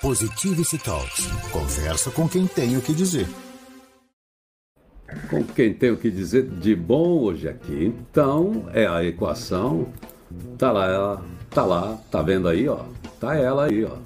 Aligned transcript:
Positivity 0.00 0.78
Talks. 0.78 1.26
Conversa 1.52 2.10
com 2.10 2.26
quem 2.26 2.46
tem 2.46 2.74
o 2.74 2.80
que 2.80 2.94
dizer. 2.94 3.26
Com 5.28 5.44
quem 5.44 5.74
tem 5.74 5.90
o 5.90 5.96
que 5.98 6.10
dizer 6.10 6.48
de 6.48 6.74
bom 6.74 7.18
hoje 7.18 7.46
aqui. 7.46 7.84
Então, 7.84 8.64
é 8.72 8.86
a 8.86 9.04
equação. 9.04 9.88
Tá 10.56 10.72
lá, 10.72 10.86
ela, 10.86 11.24
tá 11.50 11.66
lá, 11.66 11.98
tá 12.10 12.22
vendo 12.22 12.48
aí, 12.48 12.66
ó. 12.66 12.84
Tá 13.20 13.36
ela 13.36 13.66
aí, 13.66 13.84
ó. 13.84 13.96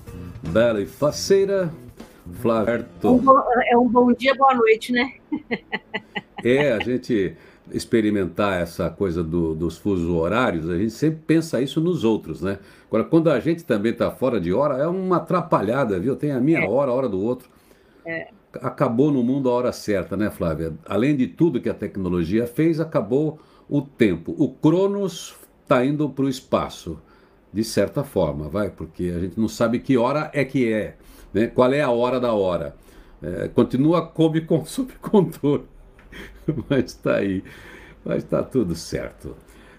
Bela 0.43 0.81
e 0.81 0.87
faceira, 0.87 1.73
Flaverto. 2.41 3.13
Um 3.13 3.19
bom, 3.19 3.41
é 3.71 3.79
um 3.79 3.89
bom 3.89 4.13
dia, 4.13 4.35
boa 4.35 4.55
noite, 4.55 4.93
né? 4.93 5.13
é, 6.43 6.73
a 6.73 6.81
gente 6.81 7.37
experimentar 7.71 8.61
essa 8.61 8.91
coisa 8.91 9.23
do, 9.23 9.55
dos 9.55 9.79
fusos 9.79 10.09
horários, 10.09 10.69
a 10.69 10.77
gente 10.77 10.93
sempre 10.93 11.21
pensa 11.27 11.61
isso 11.61 11.81
nos 11.81 12.05
outros, 12.05 12.43
né? 12.43 12.59
Agora, 12.87 13.05
quando 13.05 13.31
a 13.31 13.41
gente 13.41 13.65
também 13.65 13.93
está 13.93 14.11
fora 14.11 14.41
de 14.41 14.53
hora, 14.53 14.77
é 14.77 14.87
uma 14.87 15.17
atrapalhada, 15.17 15.99
viu? 15.99 16.15
Tem 16.15 16.33
a 16.33 16.41
minha 16.41 16.61
é. 16.61 16.69
hora, 16.69 16.91
a 16.91 16.95
hora 16.95 17.09
do 17.09 17.21
outro. 17.21 17.49
É. 18.05 18.29
Acabou 18.61 19.11
no 19.11 19.23
mundo 19.23 19.49
a 19.49 19.53
hora 19.53 19.73
certa, 19.73 20.17
né, 20.17 20.31
Flávia? 20.31 20.75
Além 20.87 21.17
de 21.17 21.27
tudo 21.27 21.61
que 21.61 21.69
a 21.69 21.75
tecnologia 21.75 22.47
fez, 22.47 22.79
acabou 22.79 23.41
o 23.69 23.81
tempo. 23.81 24.35
O 24.39 24.49
Cronos 24.49 25.35
está 25.63 25.85
indo 25.85 26.09
para 26.09 26.27
o 26.27 26.29
espaço, 26.29 26.99
de 27.53 27.65
certa 27.65 28.05
forma, 28.05 28.49
vai, 28.49 28.71
porque 28.71 29.13
a 29.17 29.21
gente 29.21 29.41
não 29.41 29.49
sabe 29.49 29.79
que 29.79 29.97
hora 29.97 30.31
é 30.33 30.45
que 30.45 30.73
é, 30.73 30.97
né? 31.33 31.47
Qual 31.47 31.73
é 31.73 31.81
a 31.81 31.91
hora 31.91 32.21
da 32.21 32.33
hora? 32.33 32.77
É, 33.23 33.49
continua 33.49 34.07
como 34.07 34.35
sob 34.67 34.93
controle. 35.01 35.65
mas 36.69 36.85
está 36.87 37.17
aí. 37.17 37.43
Mas 38.05 38.25
está 38.25 38.43
tudo 38.43 38.75
certo. 38.75 39.37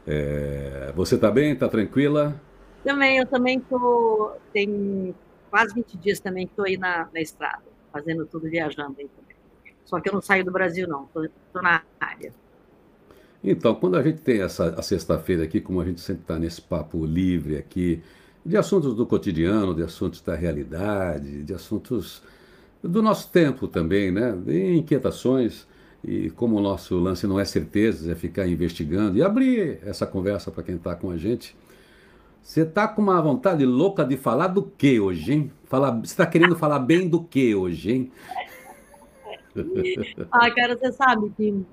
É, 0.08 0.92
você 0.96 1.16
está 1.16 1.32
bem? 1.32 1.54
Está 1.54 1.68
tranquila? 1.68 2.40
Também, 2.84 3.18
eu 3.18 3.26
também 3.26 3.58
estou. 3.58 4.40
Tem 4.54 5.14
quase 5.50 5.74
20 5.74 5.98
dias 5.98 6.20
também 6.20 6.46
que 6.46 6.54
estou 6.54 6.66
aí 6.66 6.78
na, 6.78 7.08
na 7.14 7.22
estrada, 7.22 7.64
fazendo 7.92 8.26
tudo 8.26 8.50
viajando 8.50 8.96
aí 9.00 9.08
também. 9.08 9.36
Só 9.86 10.00
que 10.00 10.10
eu 10.10 10.14
não 10.14 10.22
saio 10.22 10.44
do 10.44 10.52
Brasil, 10.52 10.88
não, 10.88 11.06
estou 11.06 11.62
na 11.62 11.82
área. 12.00 12.34
Então, 13.44 13.76
quando 13.76 13.96
a 13.96 14.02
gente 14.02 14.22
tem 14.22 14.42
essa 14.42 14.70
a 14.70 14.82
sexta-feira 14.82 15.44
aqui, 15.44 15.62
como 15.62 15.80
a 15.80 15.86
gente 15.86 16.02
sempre 16.02 16.24
está 16.24 16.40
nesse 16.40 16.62
papo 16.62 17.06
livre 17.06 17.58
aqui, 17.58 18.02
de 18.44 18.58
assuntos 18.58 18.96
do 18.96 19.06
cotidiano, 19.06 19.74
de 19.74 19.84
assuntos 19.84 20.22
da 20.22 20.36
realidade, 20.36 21.44
de 21.44 21.54
assuntos 21.54 22.24
do 22.84 23.02
nosso 23.02 23.32
tempo 23.32 23.68
também, 23.68 24.12
né? 24.12 24.32
De 24.32 24.76
inquietações. 24.76 25.68
E 26.08 26.30
como 26.30 26.58
o 26.58 26.62
nosso 26.62 27.00
lance 27.00 27.26
não 27.26 27.40
é 27.40 27.46
certeza, 27.46 28.12
é 28.12 28.16
ficar 28.16 28.48
investigando 28.48 29.18
e 29.18 29.24
abrir 29.24 29.80
essa 29.84 30.06
conversa 30.06 30.52
para 30.52 30.62
quem 30.62 30.76
está 30.76 30.96
com 30.96 31.10
a 31.10 31.18
gente. 31.18 31.56
Você 32.44 32.62
está 32.62 32.88
com 32.88 33.02
uma 33.02 33.20
vontade 33.20 33.66
louca 33.66 34.06
de 34.06 34.16
falar 34.16 34.48
do 34.50 34.62
que 34.62 35.00
hoje, 35.00 35.34
hein? 35.34 35.52
Falar, 35.64 35.90
você 35.92 36.14
está 36.14 36.28
querendo 36.28 36.56
falar 36.56 36.78
bem 36.78 37.10
do 37.10 37.24
que 37.24 37.56
hoje, 37.56 37.92
hein? 37.92 38.12
ah, 40.32 40.52
cara, 40.52 40.78
você 40.78 40.92
sabe 40.92 41.32
que 41.36 41.66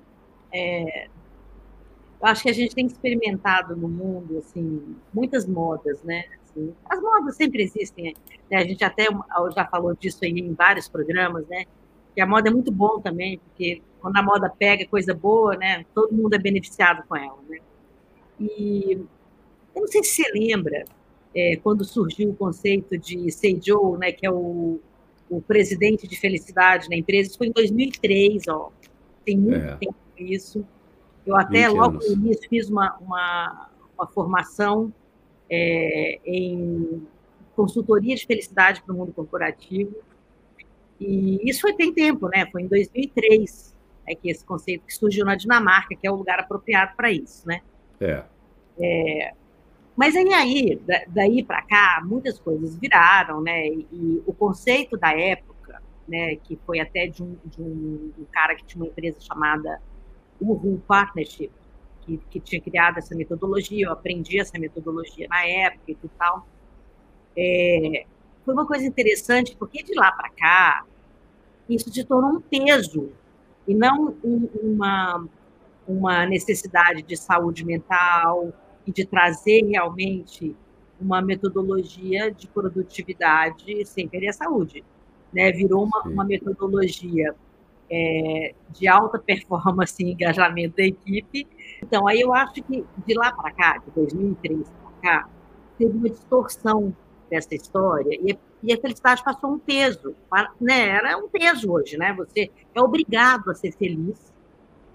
é, 0.51 1.05
eu 1.05 2.27
acho 2.27 2.41
que 2.41 2.49
a 2.49 2.53
gente 2.53 2.73
tem 2.73 2.87
experimentado 2.87 3.75
no 3.75 3.87
mundo 3.87 4.39
assim 4.39 4.95
muitas 5.13 5.45
modas, 5.45 6.01
né? 6.01 6.23
Assim, 6.43 6.73
as 6.89 6.99
modas 6.99 7.35
sempre 7.35 7.61
existem. 7.61 8.15
Né? 8.49 8.57
A 8.57 8.63
gente 8.63 8.83
até 8.83 9.07
já 9.55 9.65
falou 9.65 9.93
disso 9.93 10.25
em 10.25 10.53
vários 10.53 10.87
programas, 10.87 11.45
né? 11.47 11.65
Que 12.13 12.21
a 12.21 12.27
moda 12.27 12.49
é 12.49 12.51
muito 12.51 12.71
bom 12.71 12.99
também, 12.99 13.39
porque 13.39 13.81
quando 13.99 14.17
a 14.17 14.23
moda 14.23 14.49
pega 14.49 14.85
coisa 14.85 15.13
boa, 15.13 15.55
né, 15.55 15.85
todo 15.93 16.13
mundo 16.13 16.33
é 16.33 16.37
beneficiado 16.37 17.03
com 17.07 17.15
ela, 17.15 17.37
né? 17.47 17.59
E 18.39 18.99
eu 19.75 19.81
não 19.81 19.87
sei 19.87 20.03
se 20.03 20.23
você 20.23 20.31
lembra 20.33 20.85
é, 21.35 21.55
quando 21.57 21.83
surgiu 21.83 22.31
o 22.31 22.35
conceito 22.35 22.97
de 22.97 23.31
Seijo, 23.31 23.97
né, 23.97 24.11
que 24.11 24.25
é 24.25 24.31
o, 24.31 24.79
o 25.29 25.41
presidente 25.41 26.07
de 26.07 26.19
felicidade 26.19 26.89
na 26.89 26.95
empresa, 26.95 27.29
isso 27.29 27.37
foi 27.37 27.47
em 27.47 27.51
2003, 27.51 28.47
ó, 28.49 28.71
tem 29.25 29.37
muito 29.37 29.65
é. 29.65 29.75
tempo 29.77 29.95
isso. 30.17 30.65
Eu 31.25 31.35
até 31.35 31.67
logo 31.69 31.97
no 31.97 32.13
início 32.13 32.47
fiz 32.49 32.69
uma, 32.69 32.95
uma, 32.97 33.69
uma 33.97 34.07
formação 34.07 34.93
é, 35.49 36.19
em 36.25 37.01
consultoria 37.55 38.15
de 38.15 38.25
felicidade 38.25 38.81
para 38.83 38.93
o 38.93 38.97
mundo 38.97 39.13
corporativo. 39.13 39.95
E 40.99 41.49
isso 41.49 41.61
foi 41.61 41.73
tem 41.73 41.93
tempo, 41.93 42.27
né? 42.29 42.45
Foi 42.51 42.61
em 42.61 42.67
2003 42.67 43.73
é 44.05 44.15
que 44.15 44.29
esse 44.29 44.43
conceito 44.45 44.85
que 44.85 44.93
surgiu 44.93 45.25
na 45.25 45.35
Dinamarca, 45.35 45.95
que 45.95 46.05
é 46.05 46.11
o 46.11 46.15
lugar 46.15 46.39
apropriado 46.39 46.95
para 46.95 47.11
isso, 47.11 47.47
né? 47.47 47.61
É. 47.99 48.23
é 48.79 49.33
mas 49.95 50.15
aí, 50.15 50.33
aí 50.33 50.81
daí 51.07 51.43
para 51.43 51.61
cá, 51.61 52.01
muitas 52.03 52.39
coisas 52.39 52.75
viraram, 52.75 53.41
né? 53.41 53.67
E, 53.67 53.87
e, 53.91 54.23
o 54.25 54.33
conceito 54.33 54.97
da 54.97 55.17
época, 55.17 55.81
né, 56.07 56.35
que 56.37 56.57
foi 56.65 56.79
até 56.79 57.05
de 57.07 57.21
um, 57.21 57.37
de 57.45 57.61
um, 57.61 58.11
um 58.17 58.25
cara 58.31 58.55
que 58.55 58.65
tinha 58.65 58.83
uma 58.83 58.89
empresa 58.89 59.21
chamada 59.21 59.79
Uhu 60.41 60.81
Partnership, 60.87 61.51
que, 62.01 62.17
que, 62.29 62.39
tinha 62.39 62.59
criado 62.59 62.97
essa 62.97 63.15
metodologia, 63.15 63.85
eu 63.85 63.91
aprendi 63.91 64.39
essa 64.39 64.57
metodologia 64.57 65.27
na 65.29 65.45
época 65.45 65.91
e 65.91 66.09
tal. 66.17 66.47
É, 67.37 68.05
foi 68.45 68.53
uma 68.53 68.65
coisa 68.65 68.85
interessante, 68.85 69.55
porque 69.57 69.83
de 69.83 69.93
lá 69.95 70.11
para 70.11 70.29
cá, 70.29 70.85
isso 71.69 71.91
se 71.91 72.03
tornou 72.03 72.31
um 72.31 72.41
peso 72.41 73.11
e 73.67 73.73
não 73.73 74.15
um, 74.23 74.49
uma, 74.61 75.25
uma 75.87 76.25
necessidade 76.25 77.01
de 77.01 77.15
saúde 77.15 77.65
mental 77.65 78.53
e 78.85 78.91
de 78.91 79.05
trazer 79.05 79.65
realmente 79.65 80.55
uma 80.99 81.21
metodologia 81.21 82.31
de 82.31 82.47
produtividade 82.47 83.85
sem 83.85 84.07
perder 84.07 84.29
a 84.29 84.33
saúde. 84.33 84.83
Né? 85.33 85.51
Virou 85.51 85.85
uma, 85.85 86.01
uma 86.03 86.23
metodologia 86.23 87.35
é, 87.89 88.53
de 88.69 88.87
alta 88.87 89.19
performance 89.19 90.01
e 90.03 90.11
engajamento 90.11 90.77
da 90.77 90.83
equipe. 90.83 91.47
Então, 91.81 92.07
aí 92.07 92.21
eu 92.21 92.33
acho 92.33 92.55
que 92.55 92.85
de 93.05 93.13
lá 93.13 93.31
para 93.31 93.51
cá, 93.51 93.77
de 93.77 93.91
2003 93.91 94.69
para 94.69 94.91
cá, 95.01 95.29
teve 95.77 95.97
uma 95.97 96.09
distorção 96.09 96.95
dessa 97.33 97.55
história 97.55 98.15
e 98.21 98.37
e 98.63 98.71
a 98.71 98.79
felicidade 98.79 99.21
passou 99.21 99.51
um 99.51 99.59
peso, 99.59 100.15
né? 100.59 100.87
Era 100.87 101.17
um 101.17 101.27
peso 101.27 101.69
hoje, 101.69 101.97
né? 101.97 102.13
Você 102.13 102.49
é 102.73 102.81
obrigado 102.81 103.51
a 103.51 103.53
ser 103.53 103.73
feliz, 103.73 104.33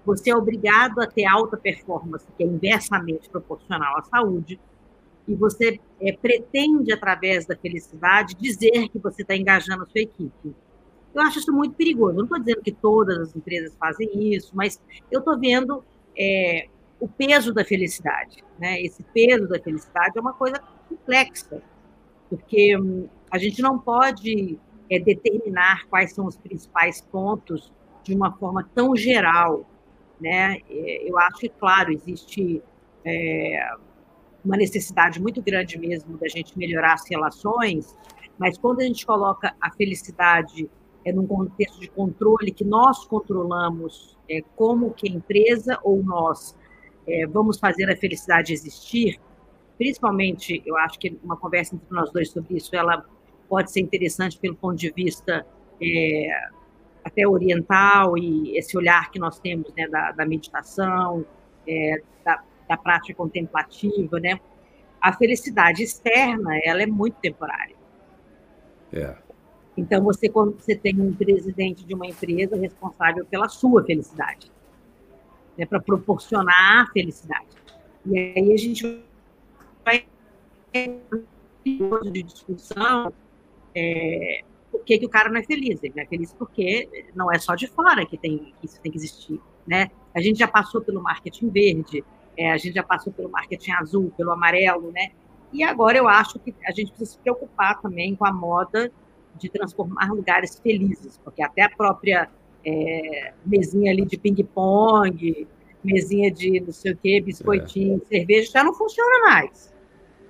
você 0.03 0.31
é 0.31 0.35
obrigado 0.35 0.99
a 0.99 1.05
ter 1.05 1.25
alta 1.25 1.55
performance, 1.55 2.25
que 2.35 2.43
é 2.43 2.47
inversamente 2.47 3.29
proporcional 3.29 3.95
à 3.99 4.01
saúde, 4.01 4.59
e 5.27 5.35
você 5.35 5.79
é, 6.01 6.11
pretende, 6.13 6.91
através 6.91 7.45
da 7.45 7.55
felicidade, 7.55 8.33
dizer 8.33 8.89
que 8.89 8.97
você 8.97 9.21
está 9.21 9.35
engajando 9.35 9.83
a 9.83 9.85
sua 9.85 10.01
equipe. 10.01 10.55
Eu 11.13 11.21
acho 11.21 11.37
isso 11.37 11.53
muito 11.53 11.75
perigoso. 11.75 12.17
Não 12.17 12.23
estou 12.23 12.39
dizendo 12.39 12.63
que 12.63 12.71
todas 12.71 13.19
as 13.19 13.35
empresas 13.35 13.75
fazem 13.77 14.33
isso, 14.33 14.51
mas 14.55 14.81
eu 15.11 15.19
estou 15.19 15.39
vendo 15.39 15.83
é, 16.17 16.67
o 16.99 17.07
peso 17.07 17.53
da 17.53 17.63
felicidade. 17.63 18.43
Né? 18.57 18.81
Esse 18.81 19.03
peso 19.13 19.47
da 19.47 19.59
felicidade 19.59 20.17
é 20.17 20.21
uma 20.21 20.33
coisa 20.33 20.59
complexa, 20.87 21.61
porque 22.29 22.77
hum, 22.77 23.07
a 23.31 23.37
gente 23.37 23.61
não 23.61 23.77
pode 23.77 24.57
é, 24.89 24.99
determinar 24.99 25.87
quais 25.89 26.13
são 26.13 26.25
os 26.25 26.37
principais 26.37 27.01
pontos 27.01 27.71
de 28.03 28.13
uma 28.15 28.31
forma 28.33 28.67
tão 28.73 28.95
geral. 28.95 29.65
Né? 30.19 30.59
É, 30.69 31.09
eu 31.09 31.17
acho 31.17 31.39
que, 31.39 31.49
claro, 31.49 31.91
existe 31.91 32.61
é, 33.05 33.69
uma 34.43 34.57
necessidade 34.57 35.21
muito 35.21 35.41
grande 35.41 35.77
mesmo 35.77 36.17
da 36.17 36.27
gente 36.27 36.57
melhorar 36.57 36.93
as 36.93 37.09
relações, 37.09 37.95
mas 38.37 38.57
quando 38.57 38.81
a 38.81 38.83
gente 38.83 39.05
coloca 39.05 39.53
a 39.59 39.71
felicidade 39.71 40.69
é, 41.05 41.11
num 41.11 41.27
contexto 41.27 41.79
de 41.79 41.89
controle 41.89 42.51
que 42.51 42.63
nós 42.63 43.05
controlamos 43.05 44.17
é, 44.29 44.41
como 44.55 44.91
que 44.91 45.09
a 45.09 45.11
empresa 45.13 45.79
ou 45.83 46.03
nós 46.03 46.55
é, 47.07 47.25
vamos 47.27 47.57
fazer 47.59 47.89
a 47.89 47.95
felicidade 47.95 48.53
existir, 48.53 49.19
principalmente, 49.79 50.61
eu 50.65 50.75
acho 50.77 50.99
que 50.99 51.17
uma 51.23 51.37
conversa 51.37 51.73
entre 51.73 51.87
nós 51.89 52.11
dois 52.11 52.29
sobre 52.29 52.57
isso, 52.57 52.75
ela 52.75 53.05
pode 53.47 53.71
ser 53.71 53.79
interessante 53.79 54.37
pelo 54.37 54.55
ponto 54.55 54.75
de 54.75 54.91
vista 54.91 55.47
é, 55.81 56.27
até 57.01 57.25
oriental 57.25 58.17
e 58.17 58.57
esse 58.57 58.77
olhar 58.77 59.09
que 59.09 59.17
nós 59.17 59.39
temos 59.39 59.73
né, 59.75 59.87
da, 59.87 60.11
da 60.11 60.25
meditação, 60.25 61.25
é, 61.65 62.01
da, 62.25 62.43
da, 62.67 62.75
prática 62.75 63.13
contemplativa, 63.15 64.19
né? 64.19 64.37
A 64.99 65.13
felicidade 65.13 65.81
externa, 65.81 66.59
ela 66.61 66.83
é 66.83 66.85
muito 66.85 67.15
temporária. 67.21 67.75
É. 68.91 69.15
Então, 69.77 70.03
você, 70.03 70.27
quando 70.27 70.59
você 70.59 70.75
tem 70.75 70.99
um 70.99 71.13
presidente 71.13 71.85
de 71.85 71.93
uma 71.93 72.05
empresa 72.05 72.57
responsável 72.57 73.25
pela 73.25 73.47
sua 73.47 73.81
felicidade, 73.85 74.51
né, 75.57 75.65
para 75.65 75.79
proporcionar 75.79 76.83
a 76.83 76.91
felicidade. 76.91 77.47
E 78.05 78.17
aí 78.17 78.51
a 78.51 78.57
gente 78.57 79.08
de 80.73 82.23
discussão 82.23 83.11
é, 83.75 84.41
por 84.71 84.83
que, 84.83 84.97
que 84.99 85.05
o 85.05 85.09
cara 85.09 85.29
não 85.29 85.39
é 85.39 85.43
feliz? 85.43 85.81
Ele 85.83 85.93
não 85.95 86.03
é 86.03 86.05
feliz 86.05 86.33
porque 86.33 87.07
não 87.15 87.31
é 87.31 87.39
só 87.39 87.55
de 87.55 87.67
fora 87.67 88.05
que, 88.05 88.17
tem, 88.17 88.53
que 88.59 88.65
isso 88.65 88.79
tem 88.81 88.91
que 88.91 88.97
existir. 88.97 89.39
Né? 89.67 89.89
A 90.13 90.21
gente 90.21 90.39
já 90.39 90.47
passou 90.47 90.81
pelo 90.81 91.01
marketing 91.01 91.49
verde, 91.49 92.03
é, 92.37 92.51
a 92.51 92.57
gente 92.57 92.75
já 92.75 92.83
passou 92.83 93.11
pelo 93.11 93.29
marketing 93.29 93.71
azul, 93.71 94.11
pelo 94.15 94.31
amarelo, 94.31 94.91
né? 94.91 95.11
E 95.51 95.63
agora 95.63 95.97
eu 95.97 96.07
acho 96.07 96.39
que 96.39 96.53
a 96.65 96.71
gente 96.71 96.91
precisa 96.91 97.11
se 97.11 97.17
preocupar 97.19 97.81
também 97.81 98.15
com 98.15 98.25
a 98.25 98.31
moda 98.31 98.91
de 99.35 99.49
transformar 99.49 100.11
lugares 100.11 100.59
felizes, 100.59 101.19
porque 101.23 101.41
até 101.41 101.63
a 101.63 101.69
própria 101.69 102.29
é, 102.65 103.33
mesinha 103.45 103.91
ali 103.91 104.05
de 104.05 104.17
ping-pong, 104.17 105.47
mesinha 105.83 106.31
de 106.31 106.59
não 106.59 106.71
sei 106.71 106.93
o 106.93 106.97
quê, 106.97 107.21
biscoitinho, 107.21 108.01
é. 108.03 108.05
cerveja, 108.05 108.51
já 108.51 108.63
não 108.63 108.73
funciona 108.73 109.29
mais. 109.29 109.73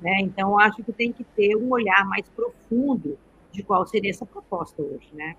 Né? 0.02 0.22
Então, 0.22 0.58
acho 0.60 0.84
que 0.84 0.92
tem 0.92 1.12
que 1.12 1.24
ter 1.24 1.56
um 1.56 1.70
olhar 1.72 2.06
mais 2.06 2.26
profundo 2.30 3.18
de 3.52 3.64
qual 3.64 3.86
seria 3.86 4.10
essa 4.10 4.26
proposta 4.26 4.82
hoje. 4.82 5.10
Né? 5.14 5.36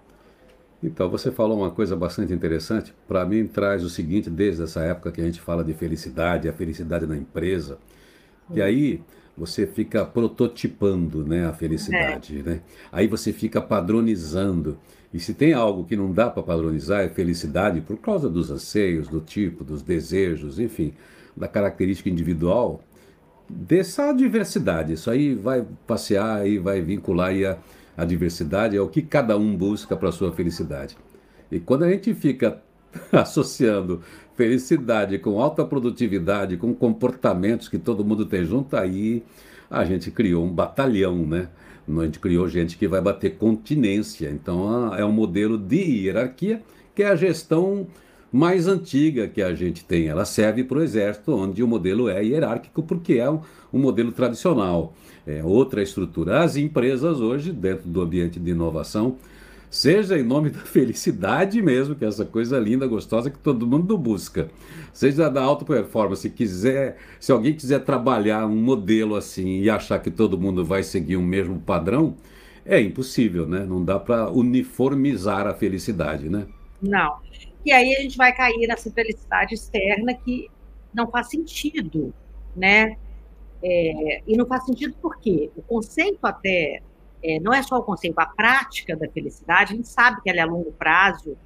Então, 0.83 1.11
você 1.11 1.31
falou 1.31 1.59
uma 1.59 1.71
coisa 1.71 1.97
bastante 1.97 2.33
interessante. 2.33 2.95
Para 3.07 3.25
mim, 3.25 3.47
traz 3.47 3.85
o 3.85 3.91
seguinte, 3.91 4.31
desde 4.31 4.63
essa 4.63 4.83
época 4.83 5.13
que 5.13 5.21
a 5.21 5.25
gente 5.25 5.41
fala 5.41 5.63
de 5.63 5.75
felicidade, 5.75 6.49
a 6.49 6.53
felicidade 6.53 7.07
na 7.07 7.17
empresa, 7.17 7.79
que 8.53 8.61
aí 8.61 9.01
você 9.37 9.67
fica 9.67 10.05
prototipando 10.05 11.25
né, 11.25 11.47
a 11.47 11.53
felicidade. 11.53 12.41
É. 12.41 12.43
Né? 12.43 12.61
Aí 12.91 13.07
você 13.07 13.33
fica 13.33 13.61
padronizando. 13.61 14.79
E 15.13 15.19
se 15.19 15.35
tem 15.35 15.53
algo 15.53 15.85
que 15.85 15.97
não 15.97 16.13
dá 16.13 16.31
para 16.31 16.43
padronizar, 16.43 17.03
é 17.03 17.09
felicidade 17.09 17.81
por 17.81 17.97
causa 17.99 18.29
dos 18.29 18.51
anseios, 18.51 19.09
do 19.09 19.21
tipo, 19.21 19.65
dos 19.65 19.83
desejos, 19.83 20.59
enfim, 20.59 20.93
da 21.37 21.49
característica 21.49 22.09
individual, 22.09 22.83
dessa 23.51 24.13
diversidade. 24.13 24.93
Isso 24.93 25.11
aí 25.11 25.35
vai 25.35 25.67
passear 25.87 26.47
e 26.47 26.59
vai 26.59 26.81
vincular 26.81 27.33
a, 27.45 27.59
a 27.97 28.05
diversidade 28.05 28.77
é 28.77 28.81
o 28.81 28.89
que 28.89 29.03
cada 29.03 29.37
um 29.37 29.57
busca 29.57 29.97
para 29.97 30.09
a 30.09 30.13
sua 30.13 30.33
felicidade. 30.33 30.97
E 31.51 31.59
quando 31.59 31.85
a 31.85 31.91
gente 31.91 32.15
fica 32.15 32.63
associando 33.13 34.01
felicidade 34.35 35.19
com 35.19 35.41
alta 35.41 35.65
produtividade, 35.65 36.57
com 36.57 36.75
comportamentos 36.75 37.69
que 37.69 37.79
todo 37.79 38.05
mundo 38.05 38.25
tem 38.25 38.45
junto, 38.45 38.77
aí 38.77 39.23
a 39.71 39.85
gente 39.85 40.11
criou 40.11 40.45
um 40.45 40.51
batalhão, 40.51 41.27
né? 41.27 41.49
A 41.89 42.05
gente 42.05 42.21
criou 42.21 42.49
gente 42.49 42.79
que 42.79 42.87
vai 42.87 43.01
bater 43.01 43.37
continência. 43.37 44.31
Então 44.31 44.95
é 44.95 45.05
um 45.05 45.13
modelo 45.13 45.59
de 45.59 46.05
hierarquia 46.05 46.63
que 46.95 47.03
é 47.03 47.09
a 47.09 47.17
gestão 47.17 47.87
mais 48.33 48.69
antiga 48.69 49.29
que 49.29 49.43
a 49.43 49.55
gente 49.55 49.85
tem. 49.85 50.09
Ela 50.09 50.25
serve 50.25 50.65
para 50.65 50.79
o 50.79 50.83
exército, 50.83 51.33
onde 51.35 51.63
o 51.63 51.69
modelo 51.69 52.09
é 52.09 52.25
hierárquico, 52.25 52.83
porque 52.83 53.15
é 53.15 53.29
um, 53.31 53.41
um 53.73 53.79
modelo 53.79 54.13
tradicional. 54.13 54.95
É 55.27 55.43
outra 55.45 55.83
estrutura. 55.83 56.43
As 56.43 56.57
empresas 56.57 57.21
hoje, 57.21 57.53
dentro 57.53 57.89
do 57.89 58.01
ambiente 58.01 58.39
de 58.39 58.51
inovação, 58.51 59.17
seja 59.69 60.19
em 60.19 60.23
nome 60.23 60.51
da 60.51 60.61
felicidade 60.61 61.61
mesmo, 61.63 61.95
que 61.95 62.05
é 62.05 62.09
essa 62.09 62.25
coisa 62.25 62.59
linda, 62.59 62.87
gostosa 62.87 63.31
que 63.31 63.39
todo 63.39 63.67
mundo 63.67 63.97
busca, 63.97 64.49
seja 64.93 65.29
da 65.29 65.43
alta 65.43 65.65
performance, 65.65 66.23
se 66.23 66.31
quiser, 66.31 66.99
se 67.19 67.31
alguém 67.31 67.55
quiser 67.55 67.81
trabalhar 67.81 68.47
um 68.47 68.57
modelo 68.57 69.15
assim 69.15 69.61
e 69.61 69.71
achar 69.71 69.99
que 70.01 70.11
todo 70.11 70.39
mundo 70.39 70.65
vai 70.65 70.83
seguir 70.83 71.17
o 71.17 71.23
mesmo 71.23 71.61
padrão, 71.61 72.17
é 72.65 72.81
impossível, 72.81 73.47
né? 73.47 73.65
Não 73.65 73.85
dá 73.85 73.99
para 73.99 74.31
uniformizar 74.31 75.47
a 75.47 75.55
felicidade, 75.55 76.29
né? 76.29 76.47
Não. 76.83 77.17
E 77.65 77.73
aí 77.73 77.95
a 77.95 78.01
gente 78.01 78.17
vai 78.17 78.35
cair 78.35 78.67
nessa 78.67 78.91
felicidade 78.91 79.55
externa 79.55 80.15
que 80.15 80.51
não 80.93 81.11
faz 81.11 81.29
sentido, 81.29 82.15
né? 82.57 82.97
É, 83.63 84.23
e 84.27 84.37
não 84.37 84.47
faz 84.47 84.65
sentido 84.65 84.95
porque 85.03 85.51
o 85.55 85.63
conceito 85.63 86.25
até 86.25 86.81
é, 87.23 87.39
não 87.41 87.53
é 87.53 87.63
só 87.63 87.79
o 87.79 87.83
conceito, 87.83 88.19
a 88.19 88.27
prática 88.27 88.97
da 88.97 89.09
felicidade, 89.09 89.75
a 89.75 89.77
gente 89.77 89.89
sabe 89.89 90.23
que 90.23 90.31
ela 90.31 90.41
é 90.41 90.43
a 90.43 90.47
longo 90.47 90.73
prazo 90.73 91.37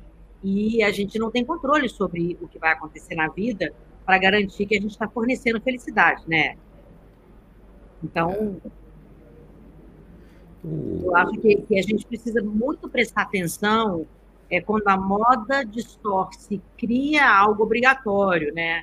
e 0.43 0.83
a 0.83 0.93
gente 0.93 1.19
não 1.19 1.31
tem 1.31 1.45
controle 1.45 1.89
sobre 1.89 2.39
o 2.41 2.47
que 2.47 2.59
vai 2.59 2.73
acontecer 2.73 3.15
na 3.15 3.29
vida 3.29 3.75
para 4.05 4.19
garantir 4.19 4.67
que 4.67 4.77
a 4.77 4.81
gente 4.81 4.93
está 4.93 5.09
fornecendo 5.09 5.61
felicidade, 5.61 6.23
né? 6.29 6.57
Então, 8.03 8.61
eu 10.63 11.17
acho 11.17 11.33
que, 11.41 11.57
que, 11.63 11.79
a 11.79 11.83
gente 11.83 12.07
precisa 12.07 12.43
muito 12.43 12.89
prestar 12.89 13.23
atenção 13.23 14.07
é 14.57 14.61
quando 14.61 14.87
a 14.89 14.97
moda 14.97 15.65
distorce, 15.65 16.61
cria 16.77 17.29
algo 17.29 17.63
obrigatório, 17.63 18.53
né? 18.55 18.83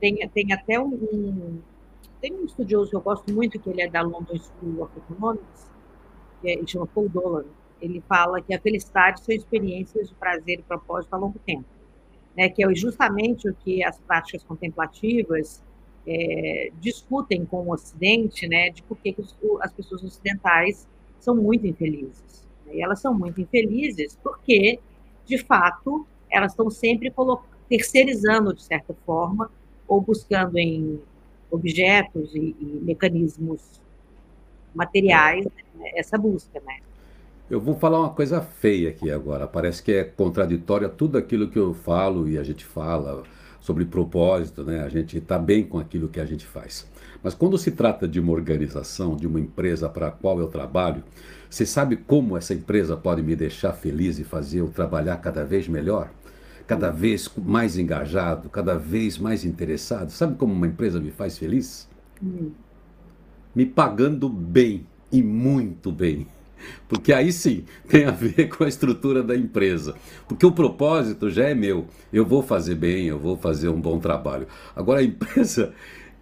Tem, 0.00 0.16
tem 0.28 0.52
até 0.52 0.80
um, 0.80 1.60
tem 2.20 2.32
um 2.34 2.44
estudioso 2.44 2.90
que 2.90 2.96
eu 2.96 3.00
gosto 3.00 3.32
muito, 3.32 3.58
que 3.58 3.70
ele 3.70 3.82
é 3.82 3.88
da 3.88 4.02
London 4.02 4.36
School 4.36 4.82
of 4.82 4.92
Economics, 4.98 5.70
que 6.40 6.50
é, 6.50 6.66
chama 6.66 6.86
Paul 6.86 7.08
Dolan, 7.08 7.44
ele 7.82 8.00
fala 8.08 8.40
que 8.40 8.54
a 8.54 8.60
felicidade 8.60 9.24
são 9.24 9.34
experiências 9.34 10.08
de 10.08 10.14
prazer 10.14 10.60
e 10.60 10.62
propósito 10.62 11.12
a 11.14 11.16
longo 11.16 11.38
tempo, 11.40 11.64
né? 12.36 12.48
Que 12.48 12.64
é 12.64 12.74
justamente 12.74 13.48
o 13.48 13.54
que 13.54 13.82
as 13.82 13.98
práticas 13.98 14.44
contemplativas 14.44 15.62
é, 16.06 16.70
discutem 16.80 17.44
com 17.44 17.66
o 17.66 17.72
Ocidente, 17.72 18.46
né? 18.46 18.70
De 18.70 18.82
por 18.84 18.96
que, 18.98 19.14
as 19.60 19.72
pessoas 19.72 20.04
ocidentais 20.04 20.88
são 21.18 21.34
muito 21.34 21.66
infelizes. 21.66 22.46
Né? 22.66 22.76
E 22.76 22.82
elas 22.82 23.00
são 23.00 23.12
muito 23.12 23.40
infelizes 23.40 24.16
porque, 24.22 24.78
de 25.26 25.38
fato, 25.38 26.06
elas 26.30 26.52
estão 26.52 26.70
sempre 26.70 27.12
terceirizando 27.68 28.54
de 28.54 28.62
certa 28.62 28.94
forma 29.06 29.50
ou 29.86 30.00
buscando 30.00 30.58
em 30.58 31.00
objetos 31.50 32.34
e, 32.34 32.56
e 32.58 32.80
mecanismos 32.82 33.60
materiais 34.74 35.44
né, 35.74 35.90
essa 35.94 36.16
busca, 36.16 36.60
né? 36.66 36.78
Eu 37.50 37.60
vou 37.60 37.74
falar 37.74 38.00
uma 38.00 38.10
coisa 38.10 38.40
feia 38.40 38.88
aqui 38.88 39.10
agora. 39.10 39.46
Parece 39.46 39.82
que 39.82 39.92
é 39.92 40.04
contraditório 40.04 40.86
a 40.86 40.90
tudo 40.90 41.18
aquilo 41.18 41.50
que 41.50 41.58
eu 41.58 41.74
falo 41.74 42.26
e 42.26 42.38
a 42.38 42.42
gente 42.42 42.64
fala 42.64 43.24
sobre 43.62 43.84
propósito, 43.84 44.64
né? 44.64 44.82
A 44.82 44.88
gente 44.88 45.16
está 45.16 45.38
bem 45.38 45.64
com 45.64 45.78
aquilo 45.78 46.08
que 46.08 46.18
a 46.18 46.26
gente 46.26 46.44
faz. 46.44 46.84
Mas 47.22 47.32
quando 47.32 47.56
se 47.56 47.70
trata 47.70 48.08
de 48.08 48.18
uma 48.18 48.32
organização, 48.32 49.14
de 49.14 49.24
uma 49.24 49.38
empresa 49.38 49.88
para 49.88 50.08
a 50.08 50.10
qual 50.10 50.40
eu 50.40 50.48
trabalho, 50.48 51.04
você 51.48 51.64
sabe 51.64 51.96
como 51.96 52.36
essa 52.36 52.52
empresa 52.52 52.96
pode 52.96 53.22
me 53.22 53.36
deixar 53.36 53.72
feliz 53.72 54.18
e 54.18 54.24
fazer 54.24 54.58
eu 54.58 54.68
trabalhar 54.68 55.16
cada 55.18 55.44
vez 55.44 55.68
melhor? 55.68 56.10
Cada 56.66 56.90
vez 56.90 57.30
mais 57.36 57.78
engajado, 57.78 58.48
cada 58.48 58.76
vez 58.76 59.16
mais 59.16 59.44
interessado? 59.44 60.10
Sabe 60.10 60.34
como 60.34 60.52
uma 60.52 60.66
empresa 60.66 60.98
me 60.98 61.12
faz 61.12 61.38
feliz? 61.38 61.88
Hum. 62.20 62.50
Me 63.54 63.64
pagando 63.64 64.28
bem 64.28 64.84
e 65.12 65.22
muito 65.22 65.92
bem. 65.92 66.26
Porque 66.88 67.12
aí 67.12 67.32
sim 67.32 67.64
tem 67.88 68.04
a 68.04 68.10
ver 68.10 68.48
com 68.48 68.64
a 68.64 68.68
estrutura 68.68 69.22
da 69.22 69.36
empresa. 69.36 69.94
Porque 70.28 70.46
o 70.46 70.52
propósito 70.52 71.30
já 71.30 71.48
é 71.48 71.54
meu. 71.54 71.86
Eu 72.12 72.24
vou 72.24 72.42
fazer 72.42 72.74
bem, 72.74 73.06
eu 73.06 73.18
vou 73.18 73.36
fazer 73.36 73.68
um 73.68 73.80
bom 73.80 73.98
trabalho. 73.98 74.46
Agora 74.74 75.00
a 75.00 75.04
empresa 75.04 75.72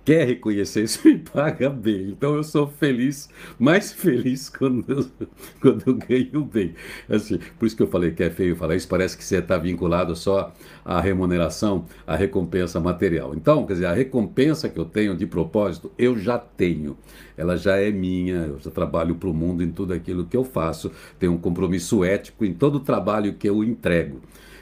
quer 0.05 0.27
reconhecer 0.27 0.85
isso 0.85 1.07
e 1.09 1.19
paga 1.19 1.69
bem. 1.71 2.11
Então 2.11 2.35
eu 2.35 2.43
sou 2.43 2.67
feliz, 2.67 3.29
mais 3.59 3.93
feliz 3.93 4.49
quando 4.51 4.85
eu, 4.91 5.27
quando 5.61 5.83
eu 5.87 5.95
ganho 5.95 6.45
bem. 6.45 6.75
Assim, 7.09 7.39
por 7.59 7.67
isso 7.67 7.77
que 7.77 7.83
eu 7.83 7.87
falei 7.87 8.11
que 8.13 8.23
é 8.23 8.31
feio 8.31 8.57
falar 8.57 8.77
isso, 8.77 8.89
parece 8.89 9.17
que 9.17 9.25
você 9.25 9.37
está 9.39 9.57
vinculado 9.59 10.15
só 10.17 10.53
à 10.85 11.01
remuneração, 11.01 11.87
à 12.07 12.17
recompensa 12.17 12.81
material. 12.81 13.35
Então, 13.35 13.67
quer 13.67 13.75
dizer, 13.75 13.87
a 13.87 13.93
recompensa 13.93 14.69
que 14.69 14.79
eu 14.79 14.85
tenho 14.85 15.17
de 15.17 15.27
propósito, 15.27 15.93
eu 15.99 16.19
já 16.19 16.39
tenho. 16.39 16.97
Ela 17.37 17.57
já 17.57 17.77
é 17.77 17.91
minha, 17.91 18.37
eu 18.47 18.59
já 18.59 18.71
trabalho 18.71 19.15
para 19.15 19.29
o 19.29 19.35
mundo 19.35 19.63
em 19.63 19.71
tudo 19.71 19.93
aquilo 19.93 20.27
que 20.27 20.37
eu 20.37 20.45
faço, 20.45 20.91
tenho 21.19 21.33
um 21.33 21.39
compromisso 21.39 22.05
ético 22.05 22.45
em 22.45 22.53
todo 22.53 22.77
o 22.77 22.81
trabalho 22.81 23.35
que 23.35 23.49
eu 23.49 23.65
entrego. 23.65 24.21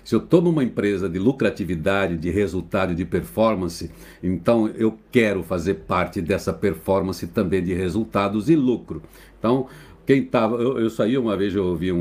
Se 0.09 0.15
eu 0.15 0.21
estou 0.21 0.41
numa 0.41 0.65
empresa 0.65 1.07
de 1.07 1.19
lucratividade, 1.19 2.17
de 2.17 2.31
resultado, 2.31 2.95
de 2.95 3.05
performance, 3.05 3.91
então 4.23 4.67
eu 4.69 4.99
quero 5.13 5.43
fazer 5.43 5.75
parte 5.87 6.23
dessa 6.23 6.51
performance 6.51 7.27
também 7.27 7.63
de 7.63 7.75
resultados 7.75 8.49
e 8.49 8.57
lucro. 8.57 9.03
Então, 9.39 9.67
quem 10.07 10.23
estava. 10.23 10.57
Eu, 10.57 10.79
eu 10.79 10.89
saí 10.89 11.19
uma 11.19 11.37
vez, 11.37 11.55
eu 11.55 11.63
ouvi 11.63 11.93
um, 11.93 11.99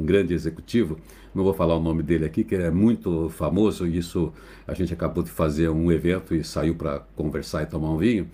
um, 0.00 0.04
grande 0.04 0.34
executivo, 0.34 0.98
não 1.32 1.44
vou 1.44 1.54
falar 1.54 1.76
o 1.76 1.80
nome 1.80 2.02
dele 2.02 2.24
aqui, 2.24 2.42
que 2.42 2.56
é 2.56 2.72
muito 2.72 3.28
famoso, 3.28 3.86
e 3.86 3.98
isso 3.98 4.32
a 4.66 4.74
gente 4.74 4.92
acabou 4.92 5.22
de 5.22 5.30
fazer 5.30 5.68
um 5.68 5.92
evento 5.92 6.34
e 6.34 6.42
saiu 6.42 6.74
para 6.74 7.06
conversar 7.14 7.62
e 7.62 7.66
tomar 7.66 7.92
um 7.92 7.98
vinho. 7.98 8.26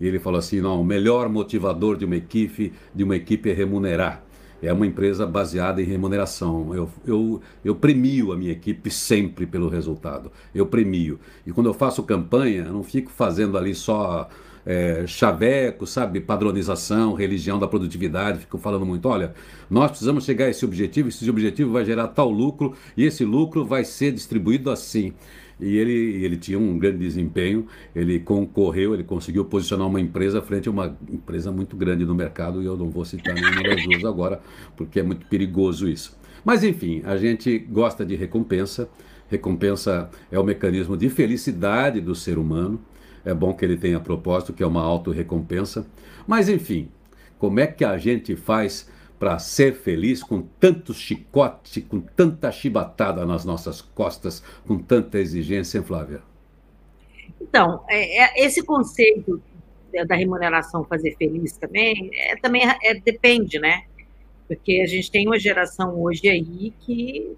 E 0.00 0.06
ele 0.06 0.20
falou 0.20 0.38
assim: 0.38 0.60
não, 0.60 0.80
o 0.80 0.84
melhor 0.84 1.28
motivador 1.28 1.96
de 1.96 2.04
uma 2.04 2.14
equipe, 2.14 2.72
de 2.94 3.02
uma 3.02 3.16
equipe 3.16 3.50
é 3.50 3.52
remunerar 3.52 4.23
é 4.66 4.72
uma 4.72 4.86
empresa 4.86 5.26
baseada 5.26 5.80
em 5.82 5.84
remuneração. 5.84 6.74
Eu, 6.74 6.90
eu, 7.06 7.40
eu 7.64 7.74
premio 7.74 8.32
a 8.32 8.36
minha 8.36 8.52
equipe 8.52 8.90
sempre 8.90 9.46
pelo 9.46 9.68
resultado. 9.68 10.30
Eu 10.54 10.66
premio. 10.66 11.18
E 11.46 11.52
quando 11.52 11.66
eu 11.66 11.74
faço 11.74 12.02
campanha, 12.02 12.64
eu 12.64 12.72
não 12.72 12.82
fico 12.82 13.10
fazendo 13.10 13.58
ali 13.58 13.74
só 13.74 14.28
é, 14.66 15.04
chaveco, 15.06 15.86
sabe, 15.86 16.20
padronização, 16.20 17.12
religião 17.14 17.58
da 17.58 17.68
produtividade, 17.68 18.40
fico 18.40 18.58
falando 18.58 18.86
muito, 18.86 19.08
olha, 19.08 19.34
nós 19.68 19.90
precisamos 19.90 20.24
chegar 20.24 20.46
a 20.46 20.50
esse 20.50 20.64
objetivo, 20.64 21.08
esse 21.08 21.28
objetivo 21.28 21.72
vai 21.72 21.84
gerar 21.84 22.08
tal 22.08 22.30
lucro 22.30 22.74
e 22.96 23.04
esse 23.04 23.24
lucro 23.24 23.64
vai 23.64 23.84
ser 23.84 24.12
distribuído 24.12 24.70
assim 24.70 25.12
e 25.60 25.76
ele, 25.76 26.24
ele 26.24 26.36
tinha 26.36 26.58
um 26.58 26.78
grande 26.78 26.98
desempenho, 26.98 27.66
ele 27.94 28.18
concorreu, 28.18 28.94
ele 28.94 29.04
conseguiu 29.04 29.44
posicionar 29.44 29.86
uma 29.86 30.00
empresa 30.00 30.42
frente 30.42 30.68
a 30.68 30.72
uma 30.72 30.96
empresa 31.10 31.50
muito 31.52 31.76
grande 31.76 32.04
no 32.04 32.14
mercado, 32.14 32.62
e 32.62 32.66
eu 32.66 32.76
não 32.76 32.90
vou 32.90 33.04
citar 33.04 33.34
nenhuma 33.34 33.62
das 33.62 33.82
duas 33.84 34.04
agora, 34.04 34.40
porque 34.76 35.00
é 35.00 35.02
muito 35.02 35.26
perigoso 35.26 35.88
isso. 35.88 36.16
Mas 36.44 36.62
enfim, 36.62 37.02
a 37.04 37.16
gente 37.16 37.58
gosta 37.58 38.04
de 38.04 38.14
recompensa, 38.14 38.88
recompensa 39.28 40.10
é 40.30 40.38
o 40.38 40.44
mecanismo 40.44 40.96
de 40.96 41.08
felicidade 41.08 42.00
do 42.00 42.14
ser 42.14 42.38
humano, 42.38 42.80
é 43.24 43.32
bom 43.32 43.54
que 43.54 43.64
ele 43.64 43.76
tenha 43.76 43.98
propósito, 43.98 44.52
que 44.52 44.62
é 44.62 44.66
uma 44.66 44.82
autorrecompensa, 44.82 45.86
mas 46.26 46.48
enfim, 46.48 46.88
como 47.38 47.60
é 47.60 47.66
que 47.66 47.84
a 47.84 47.96
gente 47.96 48.36
faz 48.36 48.88
para 49.24 49.38
ser 49.38 49.72
feliz 49.72 50.22
com 50.22 50.42
tanto 50.42 50.92
chicote, 50.92 51.80
com 51.80 51.98
tanta 51.98 52.52
chibatada 52.52 53.24
nas 53.24 53.42
nossas 53.42 53.80
costas, 53.80 54.44
com 54.66 54.76
tanta 54.78 55.18
exigência, 55.18 55.78
hein, 55.78 55.84
Flávia? 55.84 56.20
Então, 57.40 57.82
é, 57.88 58.22
é, 58.22 58.44
esse 58.44 58.62
conceito 58.62 59.42
da 60.06 60.14
remuneração 60.14 60.84
fazer 60.84 61.16
feliz 61.16 61.56
também, 61.56 62.10
é, 62.12 62.36
também 62.36 62.64
é, 62.82 62.94
depende, 63.00 63.58
né? 63.58 63.84
Porque 64.46 64.82
a 64.84 64.86
gente 64.86 65.10
tem 65.10 65.26
uma 65.26 65.38
geração 65.38 65.98
hoje 66.02 66.28
aí 66.28 66.74
que 66.80 67.34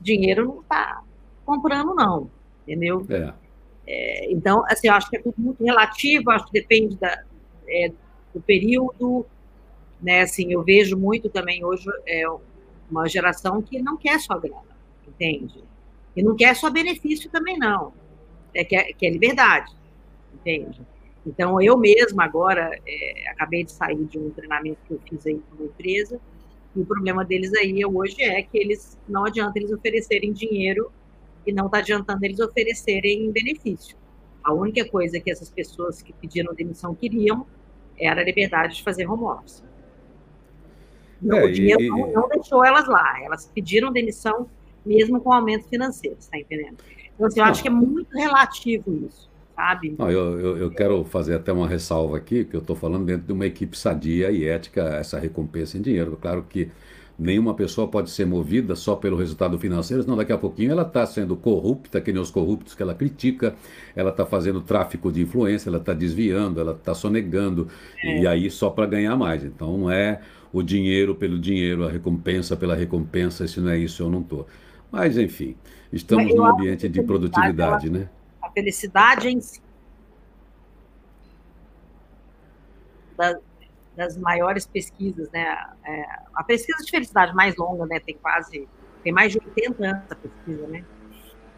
dinheiro 0.00 0.44
não 0.44 0.60
está 0.60 1.02
comprando, 1.44 1.96
não, 1.96 2.30
entendeu? 2.62 3.04
É. 3.10 3.32
É, 3.88 4.32
então, 4.32 4.62
assim, 4.68 4.86
eu 4.86 4.94
acho 4.94 5.10
que 5.10 5.16
é 5.16 5.20
tudo 5.20 5.34
muito 5.36 5.64
relativo, 5.64 6.30
acho 6.30 6.46
que 6.46 6.52
depende 6.52 6.94
da, 6.94 7.24
é, 7.66 7.90
do 8.32 8.40
período, 8.40 9.26
né? 10.02 10.22
Assim, 10.22 10.52
eu 10.52 10.62
vejo 10.62 10.96
muito 10.96 11.30
também 11.30 11.64
hoje 11.64 11.88
é, 12.06 12.24
uma 12.90 13.08
geração 13.08 13.62
que 13.62 13.80
não 13.80 13.96
quer 13.96 14.18
só 14.20 14.38
grana, 14.38 14.76
entende? 15.06 15.62
E 16.14 16.22
não 16.22 16.36
quer 16.36 16.54
só 16.56 16.68
benefício 16.68 17.30
também, 17.30 17.56
não. 17.56 17.92
É 18.54 18.64
que 18.64 18.76
é, 18.76 18.92
que 18.92 19.06
é 19.06 19.10
liberdade, 19.10 19.72
entende? 20.34 20.82
Então, 21.24 21.60
eu 21.62 21.78
mesma 21.78 22.24
agora 22.24 22.78
é, 22.86 23.30
acabei 23.30 23.64
de 23.64 23.72
sair 23.72 24.04
de 24.04 24.18
um 24.18 24.30
treinamento 24.30 24.78
que 24.86 24.94
eu 24.94 25.00
fiz 25.08 25.26
aí 25.26 25.40
com 25.48 25.56
uma 25.56 25.66
empresa, 25.66 26.20
e 26.74 26.80
o 26.80 26.84
problema 26.86 27.24
deles 27.24 27.54
aí 27.54 27.84
hoje 27.84 28.22
é 28.22 28.42
que 28.42 28.58
eles 28.58 28.98
não 29.08 29.24
adianta 29.24 29.58
eles 29.58 29.70
oferecerem 29.70 30.32
dinheiro 30.32 30.90
e 31.46 31.52
não 31.52 31.66
está 31.66 31.78
adiantando 31.78 32.24
eles 32.24 32.40
oferecerem 32.40 33.30
benefício. 33.30 33.96
A 34.42 34.52
única 34.52 34.84
coisa 34.88 35.20
que 35.20 35.30
essas 35.30 35.50
pessoas 35.50 36.02
que 36.02 36.12
pediram 36.14 36.54
demissão 36.54 36.94
queriam 36.94 37.46
era 37.98 38.20
a 38.20 38.24
liberdade 38.24 38.76
de 38.76 38.82
fazer 38.82 39.06
home 39.06 39.24
office. 39.24 39.62
É, 41.30 41.44
o 41.44 41.52
dinheiro 41.52 41.82
e, 41.82 41.88
não, 41.88 42.12
não, 42.12 42.28
deixou 42.28 42.64
elas 42.64 42.86
lá, 42.88 43.20
elas 43.22 43.50
pediram 43.54 43.92
demissão 43.92 44.48
mesmo 44.84 45.20
com 45.20 45.32
aumento 45.32 45.68
financeiro, 45.68 46.16
está 46.18 46.38
entendendo? 46.38 46.76
Então, 47.14 47.26
assim, 47.26 47.40
eu 47.40 47.44
não. 47.44 47.52
acho 47.52 47.62
que 47.62 47.68
é 47.68 47.70
muito 47.70 48.10
relativo 48.12 49.06
isso, 49.06 49.30
sabe? 49.54 49.94
Não, 49.98 50.10
eu, 50.10 50.40
eu, 50.40 50.58
eu, 50.58 50.70
quero 50.70 51.04
fazer 51.04 51.34
até 51.34 51.52
uma 51.52 51.68
ressalva 51.68 52.16
aqui, 52.16 52.44
que 52.44 52.56
eu 52.56 52.60
estou 52.60 52.74
falando 52.74 53.04
dentro 53.04 53.26
de 53.26 53.32
uma 53.32 53.46
equipe 53.46 53.78
sadia 53.78 54.30
e 54.30 54.44
ética, 54.44 54.82
essa 54.96 55.18
recompensa 55.18 55.78
em 55.78 55.82
dinheiro. 55.82 56.18
Claro 56.20 56.44
que 56.48 56.70
Nenhuma 57.18 57.54
pessoa 57.54 57.86
pode 57.86 58.10
ser 58.10 58.26
movida 58.26 58.74
só 58.74 58.96
pelo 58.96 59.16
resultado 59.16 59.58
financeiro, 59.58 60.02
senão 60.02 60.16
daqui 60.16 60.32
a 60.32 60.38
pouquinho 60.38 60.72
ela 60.72 60.82
está 60.82 61.04
sendo 61.06 61.36
corrupta, 61.36 62.00
que 62.00 62.12
nem 62.12 62.20
os 62.20 62.30
corruptos 62.30 62.74
que 62.74 62.82
ela 62.82 62.94
critica, 62.94 63.54
ela 63.94 64.10
está 64.10 64.24
fazendo 64.24 64.60
tráfico 64.60 65.12
de 65.12 65.22
influência, 65.22 65.68
ela 65.68 65.78
está 65.78 65.92
desviando, 65.92 66.60
ela 66.60 66.72
está 66.72 66.94
sonegando, 66.94 67.68
é. 68.02 68.22
e 68.22 68.26
aí 68.26 68.50
só 68.50 68.70
para 68.70 68.86
ganhar 68.86 69.14
mais. 69.14 69.44
Então 69.44 69.76
não 69.76 69.90
é 69.90 70.20
o 70.52 70.62
dinheiro 70.62 71.14
pelo 71.14 71.38
dinheiro, 71.38 71.86
a 71.86 71.90
recompensa 71.90 72.56
pela 72.56 72.74
recompensa, 72.74 73.48
se 73.48 73.60
não 73.60 73.70
é 73.70 73.78
isso 73.78 74.02
eu 74.02 74.10
não 74.10 74.20
estou. 74.20 74.46
Mas 74.90 75.16
enfim, 75.16 75.56
estamos 75.92 76.34
num 76.34 76.44
ambiente 76.44 76.88
de 76.88 77.02
produtividade, 77.02 77.88
ela, 77.88 77.98
né? 77.98 78.10
A 78.42 78.50
felicidade 78.50 79.28
em 79.28 79.40
si. 79.40 79.62
Da 83.16 83.38
das 83.96 84.16
maiores 84.16 84.66
pesquisas, 84.66 85.30
né? 85.30 85.44
É, 85.84 86.04
a 86.34 86.42
pesquisa 86.42 86.82
de 86.82 86.90
felicidade 86.90 87.34
mais 87.34 87.54
longa, 87.56 87.86
né? 87.86 88.00
Tem 88.00 88.16
quase, 88.16 88.66
tem 89.02 89.12
mais 89.12 89.32
de 89.32 89.38
80 89.38 89.84
anos 89.84 90.02
a 90.10 90.14
pesquisa, 90.14 90.66
né? 90.66 90.84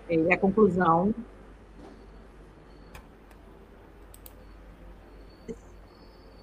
E 0.08 0.32
a 0.32 0.36
conclusão 0.36 1.14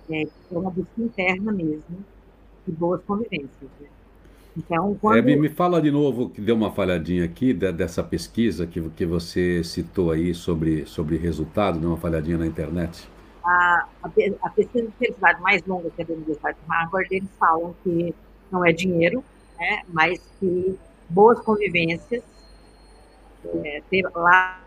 é, 0.10 0.24
é 0.24 0.28
uma 0.50 0.72
busca 0.72 1.02
interna 1.02 1.52
mesmo 1.52 2.06
de 2.68 2.74
boas 2.74 3.02
convivências. 3.04 3.70
Né? 3.80 3.88
Então, 4.58 4.98
quando... 5.00 5.18
É, 5.18 5.36
me 5.36 5.50
fala 5.50 5.82
de 5.82 5.92
novo, 5.92 6.30
que 6.30 6.42
deu 6.42 6.56
uma 6.56 6.72
falhadinha 6.72 7.24
aqui, 7.26 7.54
de, 7.54 7.72
dessa 7.72 8.04
pesquisa 8.04 8.68
que, 8.68 8.82
que 8.90 9.06
você 9.06 9.64
citou 9.64 10.12
aí 10.12 10.34
sobre, 10.34 10.86
sobre 10.86 11.18
resultado, 11.18 11.80
deu 11.80 11.90
uma 11.90 11.98
falhadinha 11.98 12.38
na 12.38 12.46
internet 12.46 13.08
a, 13.44 13.88
a, 14.04 14.50
pesquisa 14.50 14.88
de 14.88 14.94
felicidade 14.94 15.42
mais 15.42 15.64
longa 15.66 15.90
que 15.90 16.02
é 16.02 16.06
da 16.06 16.14
Universidade 16.14 16.58
de 16.60 16.68
Harvard, 16.68 17.16
eles 17.16 17.30
falam 17.40 17.76
que 17.84 18.14
não 18.52 18.66
é 18.66 18.72
dinheiro, 18.72 19.24
né, 19.60 19.82
mas 19.90 20.22
que 20.40 20.78
boas 21.10 21.40
convivências 21.42 22.24
é, 23.64 23.82
ter, 23.90 24.04
lá 24.14 24.62